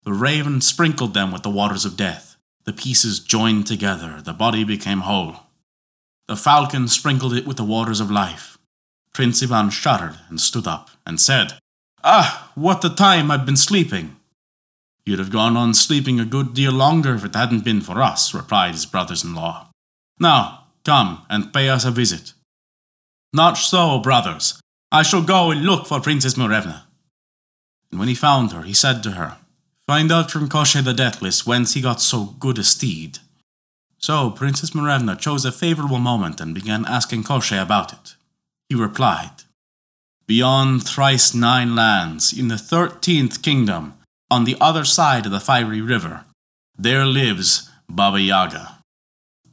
The 0.03 0.13
raven 0.13 0.59
sprinkled 0.59 1.13
them 1.13 1.31
with 1.31 1.43
the 1.43 1.49
waters 1.49 1.85
of 1.85 1.95
death. 1.95 2.35
The 2.65 2.73
pieces 2.73 3.19
joined 3.19 3.67
together, 3.67 4.21
the 4.21 4.33
body 4.33 4.63
became 4.63 5.01
whole. 5.01 5.37
The 6.27 6.35
falcon 6.37 6.87
sprinkled 6.87 7.33
it 7.33 7.45
with 7.45 7.57
the 7.57 7.63
waters 7.63 7.99
of 7.99 8.09
life. 8.09 8.57
Prince 9.13 9.43
Ivan 9.43 9.69
shuddered 9.69 10.17
and 10.29 10.39
stood 10.39 10.67
up 10.67 10.89
and 11.05 11.19
said, 11.19 11.53
Ah, 12.03 12.51
what 12.55 12.83
a 12.83 12.89
time 12.89 13.29
I've 13.29 13.45
been 13.45 13.57
sleeping! 13.57 14.15
You'd 15.05 15.19
have 15.19 15.31
gone 15.31 15.57
on 15.57 15.73
sleeping 15.73 16.19
a 16.19 16.25
good 16.25 16.53
deal 16.53 16.71
longer 16.71 17.15
if 17.15 17.25
it 17.25 17.35
hadn't 17.35 17.65
been 17.65 17.81
for 17.81 18.01
us, 18.01 18.33
replied 18.33 18.73
his 18.73 18.85
brothers 18.85 19.23
in 19.23 19.35
law. 19.35 19.69
Now, 20.19 20.65
come 20.85 21.23
and 21.29 21.53
pay 21.53 21.69
us 21.69 21.83
a 21.83 21.91
visit. 21.91 22.33
Not 23.33 23.57
so, 23.57 23.99
brothers. 23.99 24.59
I 24.91 25.03
shall 25.03 25.23
go 25.23 25.51
and 25.51 25.63
look 25.63 25.87
for 25.87 25.99
Princess 25.99 26.35
Morevna. 26.35 26.83
And 27.91 27.99
when 27.99 28.07
he 28.07 28.15
found 28.15 28.51
her, 28.51 28.61
he 28.61 28.73
said 28.73 29.03
to 29.03 29.11
her, 29.11 29.37
Find 29.85 30.11
out 30.11 30.31
from 30.31 30.47
Koshchei 30.47 30.83
the 30.83 30.93
Deathless 30.93 31.45
whence 31.45 31.73
he 31.73 31.81
got 31.81 31.99
so 31.99 32.35
good 32.39 32.57
a 32.57 32.63
steed. 32.63 33.19
So 34.03 34.31
Princess 34.31 34.71
Morevna 34.71 35.17
chose 35.17 35.45
a 35.45 35.51
favorable 35.53 35.97
moment 35.97 36.41
and 36.41 36.53
began 36.53 36.83
asking 36.85 37.23
Koshchei 37.23 37.61
about 37.61 37.93
it. 37.93 38.15
He 38.67 38.75
replied, 38.75 39.31
Beyond 40.27 40.83
thrice 40.85 41.33
nine 41.33 41.73
lands, 41.73 42.37
in 42.37 42.49
the 42.49 42.57
thirteenth 42.57 43.41
kingdom, 43.41 43.93
on 44.29 44.43
the 44.43 44.57
other 44.59 44.83
side 44.83 45.25
of 45.25 45.31
the 45.31 45.39
fiery 45.39 45.79
river, 45.79 46.25
there 46.77 47.05
lives 47.05 47.69
Baba 47.87 48.19
Yaga. 48.19 48.79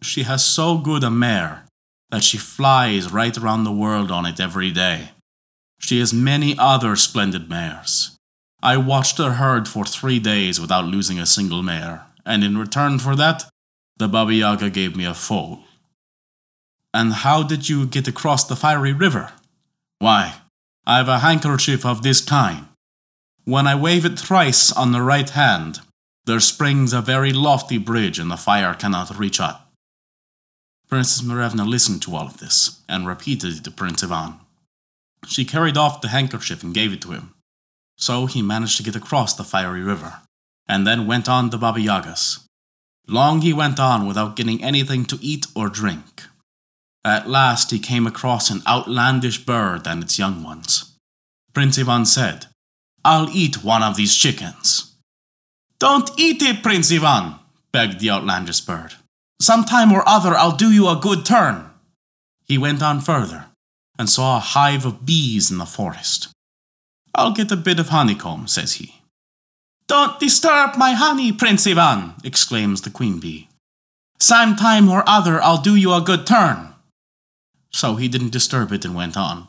She 0.02 0.24
has 0.24 0.44
so 0.44 0.78
good 0.78 1.04
a 1.04 1.12
mare 1.12 1.66
that 2.10 2.24
she 2.24 2.36
flies 2.36 3.12
right 3.12 3.38
around 3.38 3.62
the 3.62 3.80
world 3.84 4.10
on 4.10 4.26
it 4.26 4.40
every 4.40 4.72
day. 4.72 5.10
She 5.78 6.00
has 6.00 6.12
many 6.12 6.56
other 6.58 6.96
splendid 6.96 7.48
mares. 7.48 8.16
I 8.60 8.78
watched 8.78 9.18
her 9.18 9.34
herd 9.34 9.68
for 9.68 9.84
three 9.84 10.18
days 10.18 10.60
without 10.60 10.86
losing 10.86 11.20
a 11.20 11.24
single 11.24 11.62
mare, 11.62 12.06
and 12.26 12.42
in 12.42 12.58
return 12.58 12.98
for 12.98 13.14
that, 13.14 13.44
the 14.00 14.08
Baba 14.08 14.32
Yaga 14.32 14.70
gave 14.70 14.96
me 14.96 15.04
a 15.04 15.12
foal. 15.12 15.60
And 16.94 17.12
how 17.12 17.42
did 17.42 17.68
you 17.68 17.86
get 17.86 18.08
across 18.08 18.44
the 18.44 18.56
fiery 18.56 18.94
river? 18.94 19.30
Why, 19.98 20.36
I 20.86 20.96
have 20.96 21.08
a 21.08 21.18
handkerchief 21.18 21.84
of 21.84 22.02
this 22.02 22.22
kind. 22.22 22.66
When 23.44 23.66
I 23.66 23.74
wave 23.74 24.06
it 24.06 24.18
thrice 24.18 24.72
on 24.72 24.92
the 24.92 25.02
right 25.02 25.28
hand, 25.28 25.80
there 26.24 26.40
springs 26.40 26.94
a 26.94 27.02
very 27.02 27.32
lofty 27.32 27.76
bridge 27.76 28.18
and 28.18 28.30
the 28.30 28.38
fire 28.38 28.72
cannot 28.72 29.18
reach 29.18 29.38
it. 29.38 29.54
Princess 30.88 31.20
Morevna 31.22 31.68
listened 31.68 32.00
to 32.02 32.16
all 32.16 32.26
of 32.26 32.38
this 32.38 32.80
and 32.88 33.06
repeated 33.06 33.58
it 33.58 33.64
to 33.64 33.70
Prince 33.70 34.02
Ivan. 34.02 34.40
She 35.26 35.44
carried 35.44 35.76
off 35.76 36.00
the 36.00 36.08
handkerchief 36.08 36.62
and 36.62 36.72
gave 36.72 36.94
it 36.94 37.02
to 37.02 37.10
him. 37.10 37.34
So 37.98 38.24
he 38.24 38.40
managed 38.40 38.78
to 38.78 38.82
get 38.82 38.96
across 38.96 39.34
the 39.34 39.44
fiery 39.44 39.82
river, 39.82 40.22
and 40.66 40.86
then 40.86 41.06
went 41.06 41.28
on 41.28 41.50
to 41.50 41.58
Baba 41.58 41.80
Yagas. 41.80 42.46
Long 43.10 43.40
he 43.40 43.52
went 43.52 43.80
on 43.80 44.06
without 44.06 44.36
getting 44.36 44.62
anything 44.62 45.04
to 45.06 45.18
eat 45.20 45.48
or 45.56 45.68
drink. 45.68 46.22
At 47.04 47.28
last 47.28 47.72
he 47.72 47.80
came 47.80 48.06
across 48.06 48.50
an 48.50 48.62
outlandish 48.68 49.44
bird 49.44 49.84
and 49.84 50.04
its 50.04 50.16
young 50.16 50.44
ones. 50.44 50.96
Prince 51.52 51.76
Ivan 51.76 52.06
said, 52.06 52.46
I'll 53.04 53.28
eat 53.30 53.64
one 53.64 53.82
of 53.82 53.96
these 53.96 54.14
chickens. 54.14 54.94
Don't 55.80 56.10
eat 56.20 56.40
it, 56.40 56.62
Prince 56.62 56.92
Ivan, 56.92 57.34
begged 57.72 57.98
the 57.98 58.10
outlandish 58.10 58.60
bird. 58.60 58.94
Sometime 59.40 59.90
or 59.90 60.08
other 60.08 60.34
I'll 60.34 60.56
do 60.56 60.70
you 60.70 60.88
a 60.88 60.94
good 60.94 61.26
turn. 61.26 61.68
He 62.46 62.58
went 62.58 62.80
on 62.80 63.00
further 63.00 63.46
and 63.98 64.08
saw 64.08 64.36
a 64.36 64.40
hive 64.40 64.86
of 64.86 65.04
bees 65.04 65.50
in 65.50 65.58
the 65.58 65.66
forest. 65.66 66.28
I'll 67.12 67.32
get 67.32 67.50
a 67.50 67.56
bit 67.56 67.80
of 67.80 67.88
honeycomb, 67.88 68.46
says 68.46 68.74
he. 68.74 68.99
Don't 69.90 70.20
disturb 70.20 70.76
my 70.76 70.92
honey, 70.92 71.32
Prince 71.32 71.66
Ivan, 71.66 72.14
exclaims 72.22 72.80
the 72.82 72.90
queen 72.90 73.18
bee. 73.18 73.48
Some 74.20 74.54
time 74.54 74.88
or 74.88 75.02
other 75.04 75.42
I'll 75.42 75.60
do 75.60 75.74
you 75.74 75.92
a 75.92 76.00
good 76.00 76.28
turn. 76.28 76.74
So 77.70 77.96
he 77.96 78.06
didn't 78.06 78.30
disturb 78.30 78.70
it 78.70 78.84
and 78.84 78.94
went 78.94 79.16
on. 79.16 79.48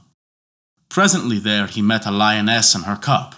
Presently 0.89 1.38
there 1.38 1.67
he 1.67 1.83
met 1.83 2.07
a 2.07 2.12
lioness 2.12 2.74
and 2.74 2.86
her 2.86 2.95
cub. 2.95 3.36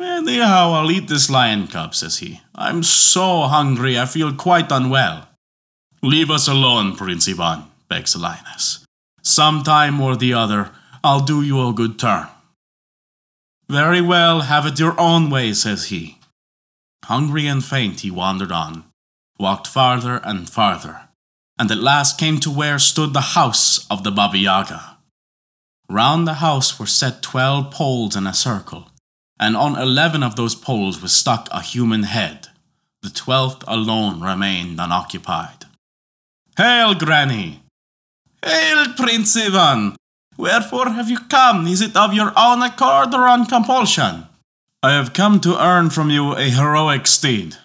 Anyhow, 0.00 0.72
I'll 0.72 0.90
eat 0.90 1.06
this 1.06 1.30
lion 1.30 1.68
cub, 1.68 1.94
says 1.94 2.18
he. 2.18 2.40
I'm 2.56 2.82
so 2.82 3.42
hungry 3.42 3.96
I 3.96 4.06
feel 4.06 4.34
quite 4.34 4.72
unwell. 4.72 5.28
Leave 6.02 6.32
us 6.32 6.48
alone, 6.48 6.96
Prince 6.96 7.28
Ivan, 7.28 7.66
begs 7.88 8.14
the 8.14 8.18
lioness. 8.18 8.84
Some 9.22 9.62
time 9.62 10.00
or 10.00 10.16
the 10.16 10.34
other, 10.34 10.70
I'll 11.04 11.20
do 11.20 11.40
you 11.40 11.68
a 11.68 11.72
good 11.72 12.00
turn. 12.00 12.26
Very 13.70 14.00
well, 14.00 14.40
have 14.40 14.66
it 14.66 14.80
your 14.80 14.98
own 14.98 15.30
way, 15.30 15.52
says 15.52 15.90
he. 15.90 16.18
Hungry 17.04 17.46
and 17.46 17.64
faint, 17.64 18.00
he 18.00 18.10
wandered 18.10 18.50
on, 18.50 18.82
walked 19.38 19.68
farther 19.68 20.20
and 20.24 20.50
farther, 20.50 21.02
and 21.56 21.70
at 21.70 21.78
last 21.78 22.18
came 22.18 22.40
to 22.40 22.50
where 22.50 22.80
stood 22.80 23.12
the 23.12 23.36
house 23.38 23.86
of 23.88 24.02
the 24.02 24.10
Baba 24.10 24.38
Yaga. 24.38 24.96
Round 25.88 26.26
the 26.26 26.42
house 26.42 26.80
were 26.80 26.86
set 26.86 27.22
twelve 27.22 27.70
poles 27.70 28.16
in 28.16 28.26
a 28.26 28.34
circle, 28.34 28.90
and 29.38 29.56
on 29.56 29.80
eleven 29.80 30.24
of 30.24 30.34
those 30.34 30.56
poles 30.56 31.00
was 31.00 31.12
stuck 31.12 31.48
a 31.52 31.62
human 31.62 32.02
head. 32.02 32.48
The 33.02 33.10
twelfth 33.10 33.62
alone 33.68 34.20
remained 34.20 34.80
unoccupied. 34.80 35.66
Hail, 36.56 36.94
Granny! 36.94 37.62
Hail, 38.44 38.94
Prince 38.94 39.36
Ivan! 39.36 39.94
Wherefore 40.40 40.88
have 40.88 41.10
you 41.10 41.18
come? 41.18 41.66
Is 41.66 41.82
it 41.82 41.94
of 41.94 42.14
your 42.14 42.32
own 42.34 42.62
accord 42.62 43.12
or 43.12 43.28
on 43.28 43.44
compulsion? 43.44 44.26
I 44.82 44.92
have 44.92 45.12
come 45.12 45.38
to 45.40 45.62
earn 45.62 45.90
from 45.90 46.08
you 46.08 46.32
a 46.32 46.44
heroic 46.44 47.06
steed. 47.06 47.56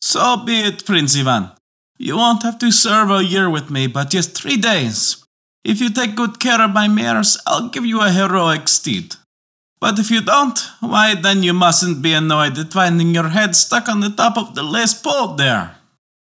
So 0.00 0.38
be 0.38 0.60
it, 0.60 0.86
Prince 0.86 1.14
Ivan. 1.14 1.50
You 1.98 2.16
won't 2.16 2.42
have 2.42 2.58
to 2.60 2.72
serve 2.72 3.10
a 3.10 3.22
year 3.22 3.50
with 3.50 3.70
me, 3.70 3.86
but 3.86 4.08
just 4.08 4.34
three 4.34 4.56
days. 4.56 5.26
If 5.62 5.82
you 5.82 5.90
take 5.90 6.14
good 6.16 6.40
care 6.40 6.62
of 6.62 6.72
my 6.72 6.88
mares, 6.88 7.36
I'll 7.46 7.68
give 7.68 7.84
you 7.84 8.00
a 8.00 8.10
heroic 8.10 8.66
steed. 8.68 9.16
But 9.78 9.98
if 9.98 10.10
you 10.10 10.22
don't, 10.22 10.58
why 10.80 11.16
then 11.16 11.42
you 11.42 11.52
mustn't 11.52 12.00
be 12.00 12.14
annoyed 12.14 12.56
at 12.56 12.72
finding 12.72 13.14
your 13.14 13.28
head 13.28 13.54
stuck 13.54 13.90
on 13.90 14.00
the 14.00 14.08
top 14.08 14.38
of 14.38 14.54
the 14.54 14.62
last 14.62 15.04
pole 15.04 15.34
there. 15.34 15.76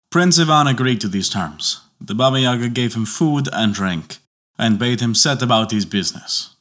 Prince 0.10 0.40
Ivan 0.40 0.68
agreed 0.68 1.02
to 1.02 1.10
these 1.10 1.28
terms. 1.28 1.82
The 2.00 2.16
Baba 2.16 2.40
Yaga 2.40 2.70
gave 2.70 2.94
him 2.94 3.06
food 3.06 3.50
and 3.52 3.74
drink, 3.74 4.21
and 4.62 4.78
bade 4.78 5.02
him 5.02 5.16
set 5.16 5.42
about 5.42 5.72
his 5.72 5.86
business. 5.86 6.56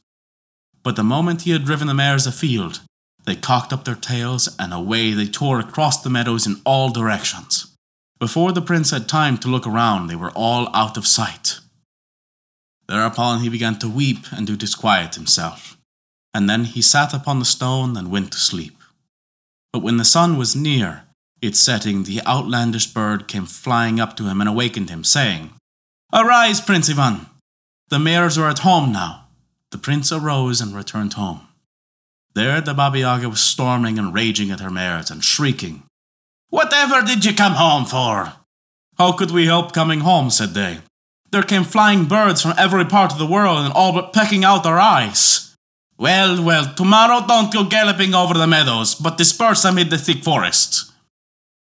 But 0.82 0.96
the 0.96 1.04
moment 1.04 1.42
he 1.42 1.50
had 1.50 1.66
driven 1.66 1.86
the 1.86 1.94
mares 1.94 2.26
afield, 2.26 2.80
they 3.26 3.36
cocked 3.36 3.72
up 3.72 3.84
their 3.84 3.94
tails 3.94 4.48
and 4.58 4.72
away 4.72 5.12
they 5.12 5.26
tore 5.26 5.60
across 5.60 6.02
the 6.02 6.08
meadows 6.08 6.46
in 6.46 6.62
all 6.64 6.88
directions. 6.88 7.76
Before 8.18 8.52
the 8.52 8.62
prince 8.62 8.90
had 8.90 9.06
time 9.06 9.36
to 9.38 9.48
look 9.48 9.66
around, 9.66 10.06
they 10.06 10.16
were 10.16 10.30
all 10.30 10.74
out 10.74 10.96
of 10.96 11.06
sight. 11.06 11.60
Thereupon 12.88 13.40
he 13.40 13.50
began 13.50 13.78
to 13.80 13.88
weep 13.88 14.32
and 14.32 14.46
to 14.46 14.56
disquiet 14.56 15.14
himself, 15.14 15.76
and 16.32 16.48
then 16.48 16.64
he 16.64 16.82
sat 16.82 17.12
upon 17.12 17.38
the 17.38 17.44
stone 17.44 17.96
and 17.96 18.10
went 18.10 18.32
to 18.32 18.38
sleep. 18.38 18.78
But 19.72 19.82
when 19.82 19.98
the 19.98 20.04
sun 20.04 20.38
was 20.38 20.56
near 20.56 21.04
its 21.40 21.60
setting, 21.60 22.04
the 22.04 22.20
outlandish 22.26 22.88
bird 22.88 23.28
came 23.28 23.46
flying 23.46 24.00
up 24.00 24.16
to 24.16 24.24
him 24.24 24.40
and 24.40 24.48
awakened 24.48 24.90
him, 24.90 25.04
saying, 25.04 25.50
Arise, 26.12 26.60
Prince 26.60 26.90
Ivan! 26.90 27.29
The 27.90 27.98
mares 27.98 28.38
are 28.38 28.48
at 28.48 28.60
home 28.60 28.92
now. 28.92 29.26
The 29.72 29.78
prince 29.78 30.12
arose 30.12 30.60
and 30.60 30.74
returned 30.74 31.14
home. 31.14 31.48
There 32.34 32.60
the 32.60 32.72
Baba 32.72 33.00
Yaga 33.00 33.28
was 33.28 33.40
storming 33.40 33.98
and 33.98 34.14
raging 34.14 34.52
at 34.52 34.60
her 34.60 34.70
mares 34.70 35.10
and 35.10 35.24
shrieking, 35.24 35.82
Whatever 36.50 37.02
did 37.02 37.24
you 37.24 37.34
come 37.34 37.54
home 37.54 37.84
for? 37.84 38.32
How 38.96 39.12
could 39.12 39.32
we 39.32 39.46
help 39.46 39.72
coming 39.72 40.00
home? 40.00 40.30
said 40.30 40.50
they. 40.50 40.78
There 41.32 41.42
came 41.42 41.64
flying 41.64 42.04
birds 42.04 42.42
from 42.42 42.54
every 42.56 42.84
part 42.84 43.12
of 43.12 43.18
the 43.18 43.26
world 43.26 43.58
and 43.64 43.72
all 43.72 43.92
but 43.92 44.12
pecking 44.12 44.44
out 44.44 44.66
our 44.66 44.78
eyes. 44.78 45.56
Well, 45.98 46.42
well, 46.42 46.72
tomorrow 46.74 47.26
don't 47.26 47.52
go 47.52 47.64
galloping 47.64 48.14
over 48.14 48.34
the 48.34 48.46
meadows, 48.46 48.94
but 48.94 49.18
disperse 49.18 49.64
amid 49.64 49.90
the 49.90 49.98
thick 49.98 50.22
forest. 50.22 50.92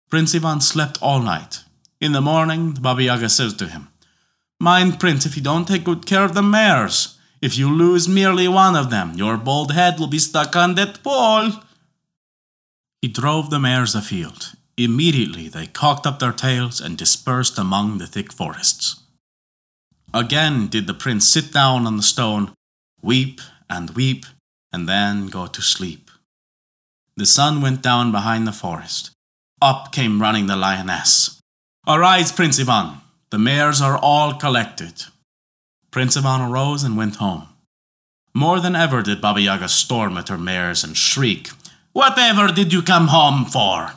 Prince 0.09 0.35
Ivan 0.35 0.59
slept 0.59 1.01
all 1.01 1.21
night. 1.21 1.59
In 2.01 2.11
the 2.11 2.21
morning, 2.21 2.73
the 2.73 2.81
Baba 2.81 3.03
Yaga 3.03 3.29
says 3.29 3.53
to 3.55 3.67
him, 3.67 3.90
Mind, 4.61 4.99
Prince, 4.99 5.25
if 5.25 5.35
you 5.35 5.41
don't 5.41 5.67
take 5.67 5.83
good 5.83 6.05
care 6.05 6.23
of 6.23 6.35
the 6.35 6.43
mares, 6.43 7.17
if 7.41 7.57
you 7.57 7.67
lose 7.67 8.07
merely 8.07 8.47
one 8.47 8.75
of 8.75 8.91
them, 8.91 9.15
your 9.15 9.35
bald 9.35 9.71
head 9.71 9.99
will 9.99 10.05
be 10.05 10.19
stuck 10.19 10.55
on 10.55 10.75
that 10.75 11.01
pole. 11.01 11.49
He 13.01 13.07
drove 13.07 13.49
the 13.49 13.57
mares 13.57 13.95
afield. 13.95 14.53
Immediately 14.77 15.47
they 15.47 15.65
cocked 15.65 16.05
up 16.05 16.19
their 16.19 16.31
tails 16.31 16.79
and 16.79 16.95
dispersed 16.95 17.57
among 17.57 17.97
the 17.97 18.05
thick 18.05 18.31
forests. 18.31 19.01
Again 20.13 20.67
did 20.67 20.85
the 20.85 20.93
prince 20.93 21.27
sit 21.27 21.51
down 21.51 21.87
on 21.87 21.97
the 21.97 22.03
stone, 22.03 22.51
weep 23.01 23.41
and 23.67 23.89
weep, 23.89 24.27
and 24.71 24.87
then 24.87 25.29
go 25.29 25.47
to 25.47 25.61
sleep. 25.63 26.11
The 27.17 27.25
sun 27.25 27.63
went 27.63 27.81
down 27.81 28.11
behind 28.11 28.45
the 28.45 28.51
forest. 28.51 29.09
Up 29.59 29.91
came 29.91 30.21
running 30.21 30.45
the 30.45 30.55
lioness. 30.55 31.41
Arise, 31.87 32.31
Prince 32.31 32.59
Ivan, 32.59 33.00
the 33.31 33.39
mares 33.39 33.81
are 33.81 33.97
all 33.97 34.33
collected. 34.33 35.05
Prince 35.89 36.15
Ivan 36.17 36.41
arose 36.41 36.83
and 36.83 36.97
went 36.97 37.15
home. 37.15 37.47
More 38.33 38.59
than 38.59 38.75
ever 38.75 39.01
did 39.01 39.21
Baba 39.21 39.41
Yaga 39.41 39.69
storm 39.69 40.17
at 40.17 40.29
her 40.29 40.37
mares 40.37 40.83
and 40.83 40.95
shriek, 40.95 41.49
Whatever 41.93 42.47
did 42.47 42.71
you 42.71 42.81
come 42.81 43.07
home 43.07 43.45
for? 43.45 43.93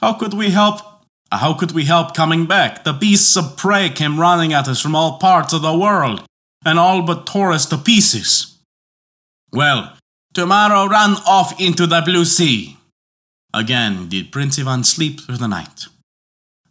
How 0.00 0.12
could 0.12 0.34
we 0.34 0.50
help? 0.50 0.80
How 1.32 1.54
could 1.54 1.72
we 1.72 1.84
help 1.84 2.14
coming 2.14 2.46
back? 2.46 2.84
The 2.84 2.92
beasts 2.92 3.36
of 3.36 3.56
prey 3.56 3.88
came 3.88 4.20
running 4.20 4.52
at 4.52 4.68
us 4.68 4.80
from 4.80 4.94
all 4.94 5.18
parts 5.18 5.52
of 5.52 5.62
the 5.62 5.76
world, 5.76 6.24
and 6.64 6.78
all 6.78 7.02
but 7.02 7.26
tore 7.26 7.52
us 7.52 7.66
to 7.66 7.78
pieces. 7.78 8.58
Well, 9.52 9.96
tomorrow 10.34 10.86
run 10.86 11.12
off 11.26 11.58
into 11.60 11.86
the 11.86 12.02
blue 12.02 12.24
sea. 12.24 12.76
Again 13.54 14.08
did 14.08 14.32
Prince 14.32 14.58
Ivan 14.58 14.84
sleep 14.84 15.20
through 15.20 15.38
the 15.38 15.48
night. 15.48 15.86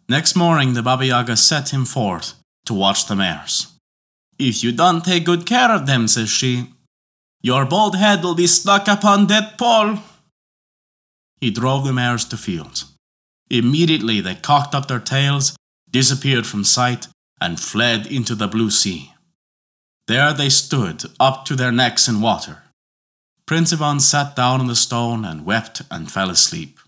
Next 0.08 0.36
morning, 0.36 0.74
the 0.74 0.82
Baba 0.82 1.06
Yaga 1.06 1.36
set 1.36 1.72
him 1.72 1.84
forth 1.84 2.34
to 2.66 2.74
watch 2.74 3.06
the 3.06 3.16
mares. 3.16 3.72
If 4.38 4.62
you 4.62 4.70
don't 4.70 5.04
take 5.04 5.24
good 5.24 5.46
care 5.46 5.72
of 5.72 5.86
them, 5.86 6.06
says 6.06 6.28
she, 6.28 6.72
your 7.42 7.64
bald 7.64 7.96
head 7.96 8.22
will 8.22 8.34
be 8.34 8.46
stuck 8.46 8.86
upon 8.86 9.26
that 9.26 9.58
pole. 9.58 9.98
He 11.40 11.50
drove 11.50 11.84
the 11.84 11.92
mares 11.92 12.24
to 12.26 12.36
fields. 12.36 12.92
Immediately 13.50 14.20
they 14.20 14.34
cocked 14.36 14.74
up 14.74 14.88
their 14.88 15.00
tails, 15.00 15.56
disappeared 15.90 16.46
from 16.46 16.64
sight, 16.64 17.08
and 17.40 17.60
fled 17.60 18.06
into 18.06 18.34
the 18.34 18.48
blue 18.48 18.70
sea. 18.70 19.12
There 20.06 20.32
they 20.32 20.48
stood, 20.48 21.04
up 21.18 21.44
to 21.46 21.56
their 21.56 21.72
necks 21.72 22.08
in 22.08 22.20
water. 22.20 22.62
Prince 23.44 23.72
Ivan 23.72 24.00
sat 24.00 24.36
down 24.36 24.60
on 24.60 24.66
the 24.66 24.76
stone 24.76 25.24
and 25.24 25.44
wept 25.44 25.82
and 25.90 26.10
fell 26.10 26.30
asleep. 26.30 26.78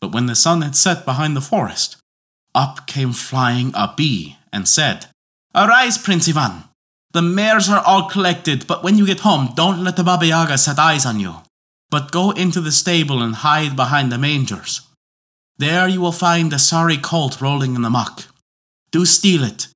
But 0.00 0.12
when 0.12 0.26
the 0.26 0.34
sun 0.34 0.62
had 0.62 0.76
set 0.76 1.04
behind 1.04 1.36
the 1.36 1.40
forest, 1.40 1.96
up 2.54 2.86
came 2.86 3.12
flying 3.12 3.72
a 3.74 3.92
bee 3.96 4.36
and 4.52 4.68
said, 4.68 5.06
Arise, 5.54 5.98
Prince 5.98 6.28
Ivan! 6.28 6.64
The 7.12 7.22
mares 7.22 7.68
are 7.68 7.82
all 7.84 8.08
collected, 8.08 8.66
but 8.66 8.82
when 8.82 8.98
you 8.98 9.06
get 9.06 9.20
home, 9.20 9.50
don't 9.54 9.84
let 9.84 9.96
the 9.96 10.02
Baba 10.02 10.26
Yaga 10.26 10.58
set 10.58 10.78
eyes 10.78 11.06
on 11.06 11.20
you, 11.20 11.36
but 11.90 12.10
go 12.10 12.32
into 12.32 12.60
the 12.60 12.72
stable 12.72 13.22
and 13.22 13.36
hide 13.36 13.76
behind 13.76 14.10
the 14.10 14.18
mangers. 14.18 14.80
There 15.58 15.86
you 15.86 16.00
will 16.00 16.12
find 16.12 16.52
a 16.52 16.58
sorry 16.58 16.96
colt 16.96 17.40
rolling 17.40 17.76
in 17.76 17.82
the 17.82 17.90
muck. 17.90 18.24
Do 18.90 19.04
steal 19.04 19.44
it, 19.44 19.68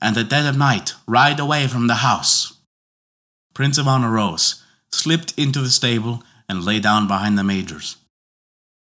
and 0.00 0.16
at 0.18 0.28
dead 0.28 0.44
of 0.44 0.58
night 0.58 0.92
ride 1.06 1.40
away 1.40 1.66
from 1.66 1.86
the 1.86 1.96
house. 1.96 2.58
Prince 3.54 3.78
Ivan 3.78 4.04
arose, 4.04 4.62
slipped 4.90 5.32
into 5.38 5.60
the 5.60 5.70
stable, 5.70 6.22
and 6.48 6.64
lay 6.64 6.80
down 6.80 7.06
behind 7.06 7.38
the 7.38 7.44
mangers 7.44 7.96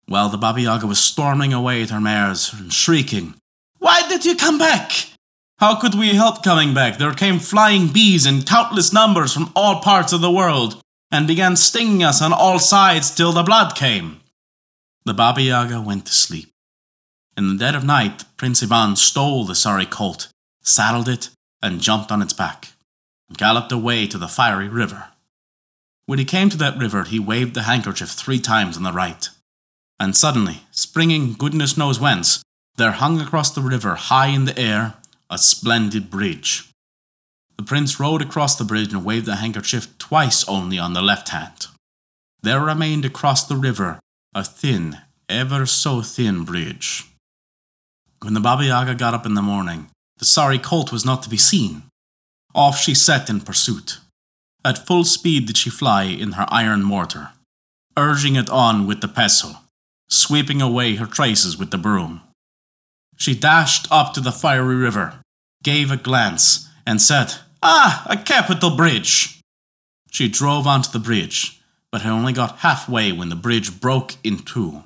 while 0.07 0.29
the 0.29 0.39
Baba 0.39 0.61
Yaga 0.61 0.87
was 0.87 0.99
storming 0.99 1.53
away 1.53 1.83
at 1.83 1.91
her 1.91 2.01
mares 2.01 2.53
and 2.53 2.73
shrieking, 2.73 3.35
Why 3.79 4.09
did 4.09 4.25
you 4.25 4.37
come 4.37 4.59
back? 4.59 5.11
How 5.59 5.75
could 5.75 5.95
we 5.95 6.11
help 6.11 6.43
coming 6.43 6.75
back? 6.75 6.99
There 6.99 7.13
came 7.13 7.39
flying 7.39 7.89
bees 7.89 8.27
in 8.27 8.43
countless 8.43 8.93
numbers 8.93 9.33
from 9.33 9.51
all 9.57 9.81
parts 9.81 10.13
of 10.13 10.21
the 10.21 10.31
world, 10.31 10.81
and 11.11 11.27
began 11.27 11.57
stinging 11.57 12.03
us 12.03 12.21
on 12.21 12.33
all 12.33 12.59
sides 12.59 13.15
till 13.15 13.33
the 13.33 13.43
blood 13.43 13.75
came. 13.75 14.21
The 15.05 15.15
Baba 15.15 15.41
Yaga 15.41 15.81
went 15.81 16.07
to 16.07 16.13
sleep. 16.13 16.51
In 17.37 17.49
the 17.49 17.59
dead 17.59 17.75
of 17.75 17.85
night, 17.85 18.25
Prince 18.37 18.63
Ivan 18.63 18.97
stole 18.97 19.45
the 19.45 19.55
sorry 19.55 19.87
colt, 19.87 20.29
saddled 20.63 21.09
it, 21.09 21.31
and 21.63 21.81
jumped 21.81 22.13
on 22.13 22.23
its 22.23 22.33
back, 22.33 22.69
and 23.29 23.39
galloped 23.39 23.73
away 23.73 24.07
to 24.07 24.19
the 24.19 24.29
fiery 24.29 24.69
river. 24.69 25.09
When 26.07 26.19
he 26.19 26.25
came 26.25 26.49
to 26.51 26.57
that 26.59 26.79
river, 26.79 27.05
he 27.05 27.19
waved 27.19 27.55
the 27.55 27.63
handkerchief 27.63 28.11
three 28.11 28.39
times 28.39 28.77
on 28.77 28.83
the 28.83 28.93
right. 28.93 29.29
And 29.99 30.17
suddenly, 30.17 30.63
springing 30.71 31.33
goodness 31.33 31.77
knows 31.77 31.99
whence, 31.99 32.43
there 32.77 32.93
hung 32.93 33.21
across 33.21 33.51
the 33.51 33.63
river, 33.63 33.95
high 33.95 34.29
in 34.29 34.45
the 34.45 34.59
air, 34.59 34.95
a 35.31 35.39
splendid 35.39 36.11
bridge. 36.11 36.71
The 37.57 37.65
prince 37.65 37.99
rode 37.99 38.21
across 38.21 38.57
the 38.57 38.65
bridge 38.65 38.93
and 38.93 39.05
waved 39.05 39.27
the 39.27 39.37
handkerchief 39.37 39.97
twice 39.99 40.47
only 40.47 40.79
on 40.79 40.93
the 40.93 41.01
left 41.03 41.31
hand. 41.31 41.67
There 42.43 42.61
remained 42.61 43.05
across 43.05 43.45
the 43.45 43.57
river 43.57 43.99
a 44.35 44.45
thin, 44.45 44.99
ever 45.29 45.65
so 45.65 46.03
thin 46.03 46.45
bridge. 46.45 47.05
When 48.23 48.35
the 48.35 48.41
Baba 48.41 48.65
Yaga 48.65 48.95
got 48.95 49.15
up 49.15 49.25
in 49.25 49.35
the 49.35 49.43
morning, 49.43 49.89
the 50.19 50.27
sorry 50.27 50.59
colt 50.59 50.93
was 50.93 51.05
not 51.05 51.23
to 51.23 51.31
be 51.31 51.39
seen. 51.39 51.85
Off 52.55 52.79
she 52.79 52.95
set 52.95 53.31
in 53.31 53.41
pursuit. 53.41 53.99
At 54.65 54.87
full 54.87 55.05
speed 55.05 55.47
did 55.47 55.57
she 55.57 55.71
fly 55.71 56.05
in 56.05 56.33
her 56.33 56.47
iron 56.49 56.83
mortar, 56.83 57.31
urging 57.97 58.37
it 58.37 58.51
on 58.51 58.87
with 58.87 59.01
the 59.01 59.09
pestle, 59.09 59.57
sweeping 60.09 60.63
away 60.63 60.97
her 60.97 61.07
traces 61.07 61.57
with 61.59 61.71
the 61.71 61.79
broom. 61.79 62.21
She 63.17 63.35
dashed 63.35 63.87
up 63.91 64.13
to 64.15 64.21
the 64.21 64.33
fiery 64.33 64.77
river, 64.77 65.21
gave 65.63 65.91
a 65.91 65.97
glance, 65.97 66.69
and 66.87 67.01
said, 67.01 67.35
Ah, 67.63 68.07
a 68.09 68.17
capital 68.17 68.77
bridge! 68.77 69.41
She 70.11 70.29
drove 70.29 70.67
onto 70.67 70.91
the 70.91 70.99
bridge, 70.99 71.61
but 71.91 72.03
had 72.03 72.13
only 72.13 72.33
got 72.33 72.59
halfway 72.59 73.13
when 73.13 73.29
the 73.29 73.37
bridge 73.37 73.81
broke 73.81 74.17
in 74.23 74.39
two, 74.39 74.85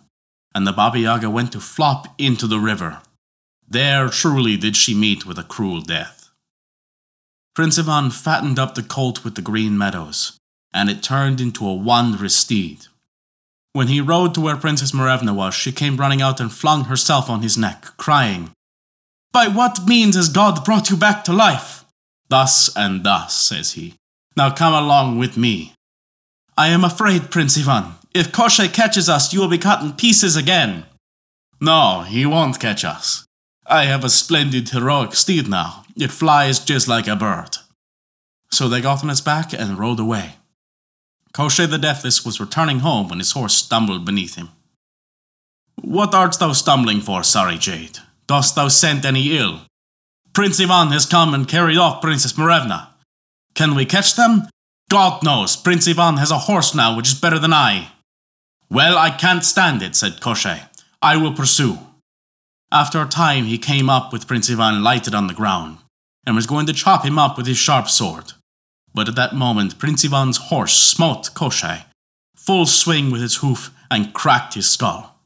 and 0.55 0.67
the 0.67 0.73
Baba 0.73 0.99
Yaga 0.99 1.29
went 1.29 1.53
to 1.53 1.61
flop 1.61 2.09
into 2.19 2.47
the 2.47 2.59
river. 2.61 3.01
There 3.69 4.09
truly 4.09 4.57
did 4.57 4.77
she 4.77 4.95
meet 4.95 5.27
with 5.27 5.39
a 5.39 5.45
cruel 5.45 5.81
death. 5.81 6.31
Prince 7.55 7.79
Ivan 7.79 8.11
fattened 8.11 8.59
up 8.59 8.75
the 8.75 8.83
colt 8.83 9.25
with 9.25 9.35
the 9.35 9.43
green 9.43 9.77
meadows, 9.77 10.39
and 10.73 10.89
it 10.89 11.03
turned 11.03 11.41
into 11.41 11.67
a 11.67 11.75
wondrous 11.75 12.37
steed. 12.37 12.87
When 13.73 13.87
he 13.87 14.01
rode 14.01 14.35
to 14.35 14.41
where 14.41 14.57
Princess 14.57 14.93
Morevna 14.93 15.35
was, 15.35 15.55
she 15.55 15.71
came 15.71 15.97
running 15.97 16.21
out 16.21 16.41
and 16.41 16.53
flung 16.53 16.85
herself 16.85 17.31
on 17.31 17.43
his 17.43 17.57
neck, 17.57 17.85
crying, 17.97 18.51
By 19.33 19.47
what 19.47 19.87
means 19.87 20.17
has 20.17 20.29
God 20.29 20.65
brought 20.65 20.91
you 20.91 20.97
back 20.97 21.23
to 21.25 21.33
life? 21.33 21.85
Thus 22.29 22.75
and 22.77 23.05
thus, 23.05 23.35
says 23.35 23.73
he. 23.73 23.95
Now 24.37 24.51
come 24.51 24.75
along 24.75 25.19
with 25.19 25.37
me. 25.37 25.75
I 26.57 26.69
am 26.69 26.85
afraid, 26.85 27.31
Prince 27.31 27.57
Ivan. 27.59 27.95
If 28.13 28.33
Koshchei 28.33 28.73
catches 28.73 29.09
us, 29.09 29.33
you 29.33 29.41
will 29.41 29.49
be 29.49 29.59
cut 29.59 29.83
in 29.83 29.93
pieces 29.93 30.37
again. 30.37 30.85
No, 31.61 32.03
he 32.03 32.27
won't 32.27 32.59
catch 32.59 32.85
us. 32.85 33.25
I 33.67 33.85
have 33.85 34.03
a 34.03 34.09
splendid 34.09 34.69
heroic 34.71 35.15
steed 35.15 35.49
now. 35.49 35.85
It 35.97 36.11
flies 36.11 36.59
just 36.59 36.89
like 36.89 37.07
a 37.07 37.15
bird. 37.15 37.59
So 38.51 38.69
they 38.69 38.81
got 38.81 39.05
on 39.05 39.11
its 39.11 39.21
back 39.21 39.53
and 39.53 39.79
rode 39.79 40.01
away. 40.01 40.40
Koshchei 41.33 41.69
the 41.69 41.79
Deathless 41.79 42.25
was 42.25 42.41
returning 42.41 42.81
home 42.81 43.09
when 43.09 43.19
his 43.19 43.33
horse 43.33 43.55
stumbled 43.55 44.05
beneath 44.05 44.35
him. 44.35 44.49
What 45.81 46.15
art 46.15 46.39
thou 46.39 46.53
stumbling 46.53 47.01
for, 47.01 47.23
sorry 47.23 47.57
jade? 47.57 47.99
Dost 48.27 48.55
thou 48.55 48.69
scent 48.69 49.05
any 49.05 49.37
ill? 49.37 49.63
Prince 50.33 50.61
Ivan 50.61 50.93
has 50.93 51.07
come 51.07 51.35
and 51.35 51.49
carried 51.49 51.79
off 51.79 52.03
Princess 52.03 52.35
Morevna. 52.35 52.89
Can 53.55 53.75
we 53.75 53.85
catch 53.85 54.15
them? 54.15 54.49
God 54.89 55.23
knows, 55.23 55.57
Prince 55.57 55.89
Ivan 55.89 56.17
has 56.17 56.31
a 56.31 56.39
horse 56.39 56.75
now 56.75 56.97
which 56.97 57.09
is 57.09 57.21
better 57.21 57.39
than 57.39 57.53
I. 57.53 57.89
Well, 58.69 58.99
I 58.99 59.11
can't 59.11 59.45
stand 59.45 59.83
it, 59.83 59.97
said 59.97 60.21
Koshchei. 60.21 60.69
I 61.03 61.17
will 61.17 61.33
pursue. 61.33 61.79
After 62.73 63.03
a 63.03 63.07
time, 63.07 63.47
he 63.47 63.59
came 63.59 63.91
up 63.91 64.13
with 64.13 64.29
Prince 64.29 64.51
Ivan 64.51 64.83
lighted 64.83 65.15
on 65.15 65.27
the 65.27 65.35
ground, 65.35 65.79
and 66.25 66.37
was 66.37 66.47
going 66.47 66.67
to 66.67 66.73
chop 66.73 67.05
him 67.05 67.19
up 67.19 67.37
with 67.37 67.47
his 67.47 67.57
sharp 67.57 67.89
sword. 67.89 68.33
But 68.95 69.09
at 69.09 69.17
that 69.17 69.35
moment, 69.35 69.79
Prince 69.79 70.05
Ivan's 70.05 70.37
horse 70.37 70.77
smote 70.77 71.31
Koshchei, 71.35 71.85
full 72.37 72.67
swing 72.67 73.11
with 73.11 73.21
his 73.21 73.37
hoof, 73.37 73.71
and 73.91 74.15
cracked 74.15 74.55
his 74.55 74.69
skull. 74.69 75.17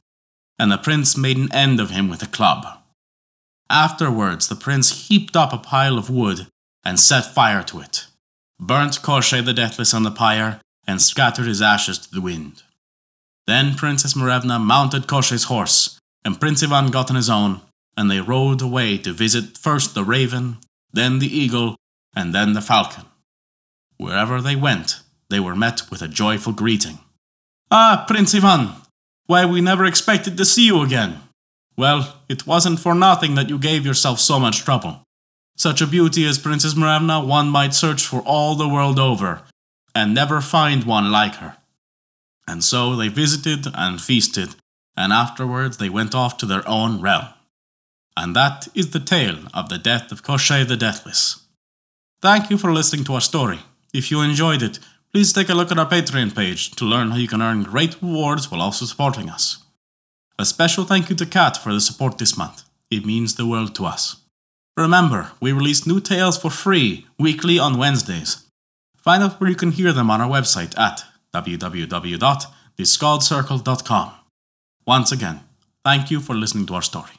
And 0.58 0.70
the 0.70 0.78
prince 0.78 1.16
made 1.16 1.36
an 1.36 1.52
end 1.52 1.80
of 1.80 1.90
him 1.90 2.08
with 2.08 2.22
a 2.22 2.26
club. 2.26 2.66
Afterwards, 3.70 4.48
the 4.48 4.56
prince 4.56 5.08
heaped 5.08 5.36
up 5.36 5.52
a 5.52 5.58
pile 5.58 5.98
of 5.98 6.10
wood 6.10 6.46
and 6.84 7.00
set 7.00 7.34
fire 7.34 7.62
to 7.64 7.80
it, 7.80 8.06
burnt 8.60 9.02
Koshchei 9.02 9.44
the 9.44 9.52
Deathless 9.52 9.94
on 9.94 10.02
the 10.02 10.10
pyre, 10.10 10.60
and 10.86 11.00
scattered 11.00 11.46
his 11.46 11.62
ashes 11.62 11.98
to 11.98 12.10
the 12.10 12.20
wind. 12.20 12.62
Then 13.46 13.74
Princess 13.74 14.14
Morevna 14.14 14.60
mounted 14.60 15.06
Koshchei's 15.06 15.44
horse, 15.44 15.98
and 16.24 16.38
Prince 16.38 16.62
Ivan 16.62 16.90
got 16.90 17.10
on 17.10 17.16
his 17.16 17.30
own, 17.30 17.62
and 17.96 18.10
they 18.10 18.20
rode 18.20 18.62
away 18.62 18.98
to 18.98 19.12
visit 19.12 19.56
first 19.58 19.94
the 19.94 20.04
raven, 20.04 20.58
then 20.92 21.18
the 21.18 21.36
eagle, 21.36 21.76
and 22.14 22.34
then 22.34 22.52
the 22.52 22.60
falcon. 22.60 23.04
Wherever 23.96 24.40
they 24.40 24.56
went, 24.56 25.00
they 25.30 25.40
were 25.40 25.56
met 25.56 25.90
with 25.90 26.02
a 26.02 26.08
joyful 26.08 26.52
greeting. 26.52 26.98
Ah, 27.70 28.04
Prince 28.06 28.34
Ivan! 28.34 28.72
Why, 29.26 29.46
we 29.46 29.60
never 29.60 29.84
expected 29.84 30.36
to 30.36 30.44
see 30.44 30.66
you 30.66 30.82
again! 30.82 31.20
Well, 31.76 32.20
it 32.28 32.46
wasn't 32.46 32.80
for 32.80 32.94
nothing 32.94 33.34
that 33.34 33.48
you 33.48 33.58
gave 33.58 33.84
yourself 33.84 34.20
so 34.20 34.38
much 34.38 34.64
trouble. 34.64 35.02
Such 35.56 35.80
a 35.80 35.86
beauty 35.86 36.26
as 36.26 36.38
Princess 36.38 36.74
Morevna 36.74 37.26
one 37.26 37.48
might 37.48 37.74
search 37.74 38.04
for 38.06 38.20
all 38.22 38.54
the 38.54 38.68
world 38.68 38.98
over, 38.98 39.42
and 39.94 40.14
never 40.14 40.40
find 40.40 40.84
one 40.84 41.10
like 41.10 41.36
her. 41.36 41.56
And 42.46 42.62
so 42.62 42.94
they 42.94 43.08
visited 43.08 43.66
and 43.74 44.00
feasted, 44.00 44.54
and 44.96 45.12
afterwards 45.12 45.78
they 45.78 45.88
went 45.88 46.14
off 46.14 46.36
to 46.38 46.46
their 46.46 46.66
own 46.68 47.00
realm. 47.00 47.28
And 48.16 48.36
that 48.36 48.68
is 48.74 48.90
the 48.90 49.00
tale 49.00 49.38
of 49.52 49.68
the 49.68 49.78
death 49.78 50.12
of 50.12 50.22
Koshchei 50.22 50.66
the 50.66 50.76
Deathless. 50.76 51.42
Thank 52.20 52.50
you 52.50 52.58
for 52.58 52.72
listening 52.72 53.04
to 53.04 53.14
our 53.14 53.20
story. 53.20 53.60
If 53.94 54.10
you 54.10 54.20
enjoyed 54.20 54.60
it, 54.60 54.78
please 55.12 55.32
take 55.32 55.48
a 55.48 55.54
look 55.54 55.70
at 55.70 55.78
our 55.78 55.88
Patreon 55.88 56.34
page 56.34 56.72
to 56.72 56.84
learn 56.84 57.12
how 57.12 57.16
you 57.16 57.28
can 57.28 57.40
earn 57.40 57.62
great 57.62 58.02
rewards 58.02 58.50
while 58.50 58.60
also 58.60 58.86
supporting 58.86 59.30
us. 59.30 59.58
A 60.36 60.44
special 60.44 60.84
thank 60.84 61.08
you 61.08 61.16
to 61.16 61.24
Kat 61.24 61.56
for 61.56 61.72
the 61.72 61.80
support 61.80 62.18
this 62.18 62.36
month. 62.36 62.64
It 62.90 63.06
means 63.06 63.36
the 63.36 63.46
world 63.46 63.76
to 63.76 63.86
us. 63.86 64.16
Remember, 64.76 65.30
we 65.40 65.52
release 65.52 65.86
new 65.86 66.00
tales 66.00 66.36
for 66.36 66.50
free 66.50 67.06
weekly 67.20 67.56
on 67.56 67.78
Wednesdays. 67.78 68.44
Find 68.96 69.22
out 69.22 69.40
where 69.40 69.48
you 69.48 69.54
can 69.54 69.70
hear 69.70 69.92
them 69.92 70.10
on 70.10 70.20
our 70.20 70.28
website 70.28 70.76
at 70.76 71.04
www.theskaldscircle.com. 71.32 74.12
Once 74.86 75.12
again, 75.12 75.40
thank 75.84 76.10
you 76.10 76.20
for 76.20 76.34
listening 76.34 76.66
to 76.66 76.74
our 76.74 76.82
story. 76.82 77.12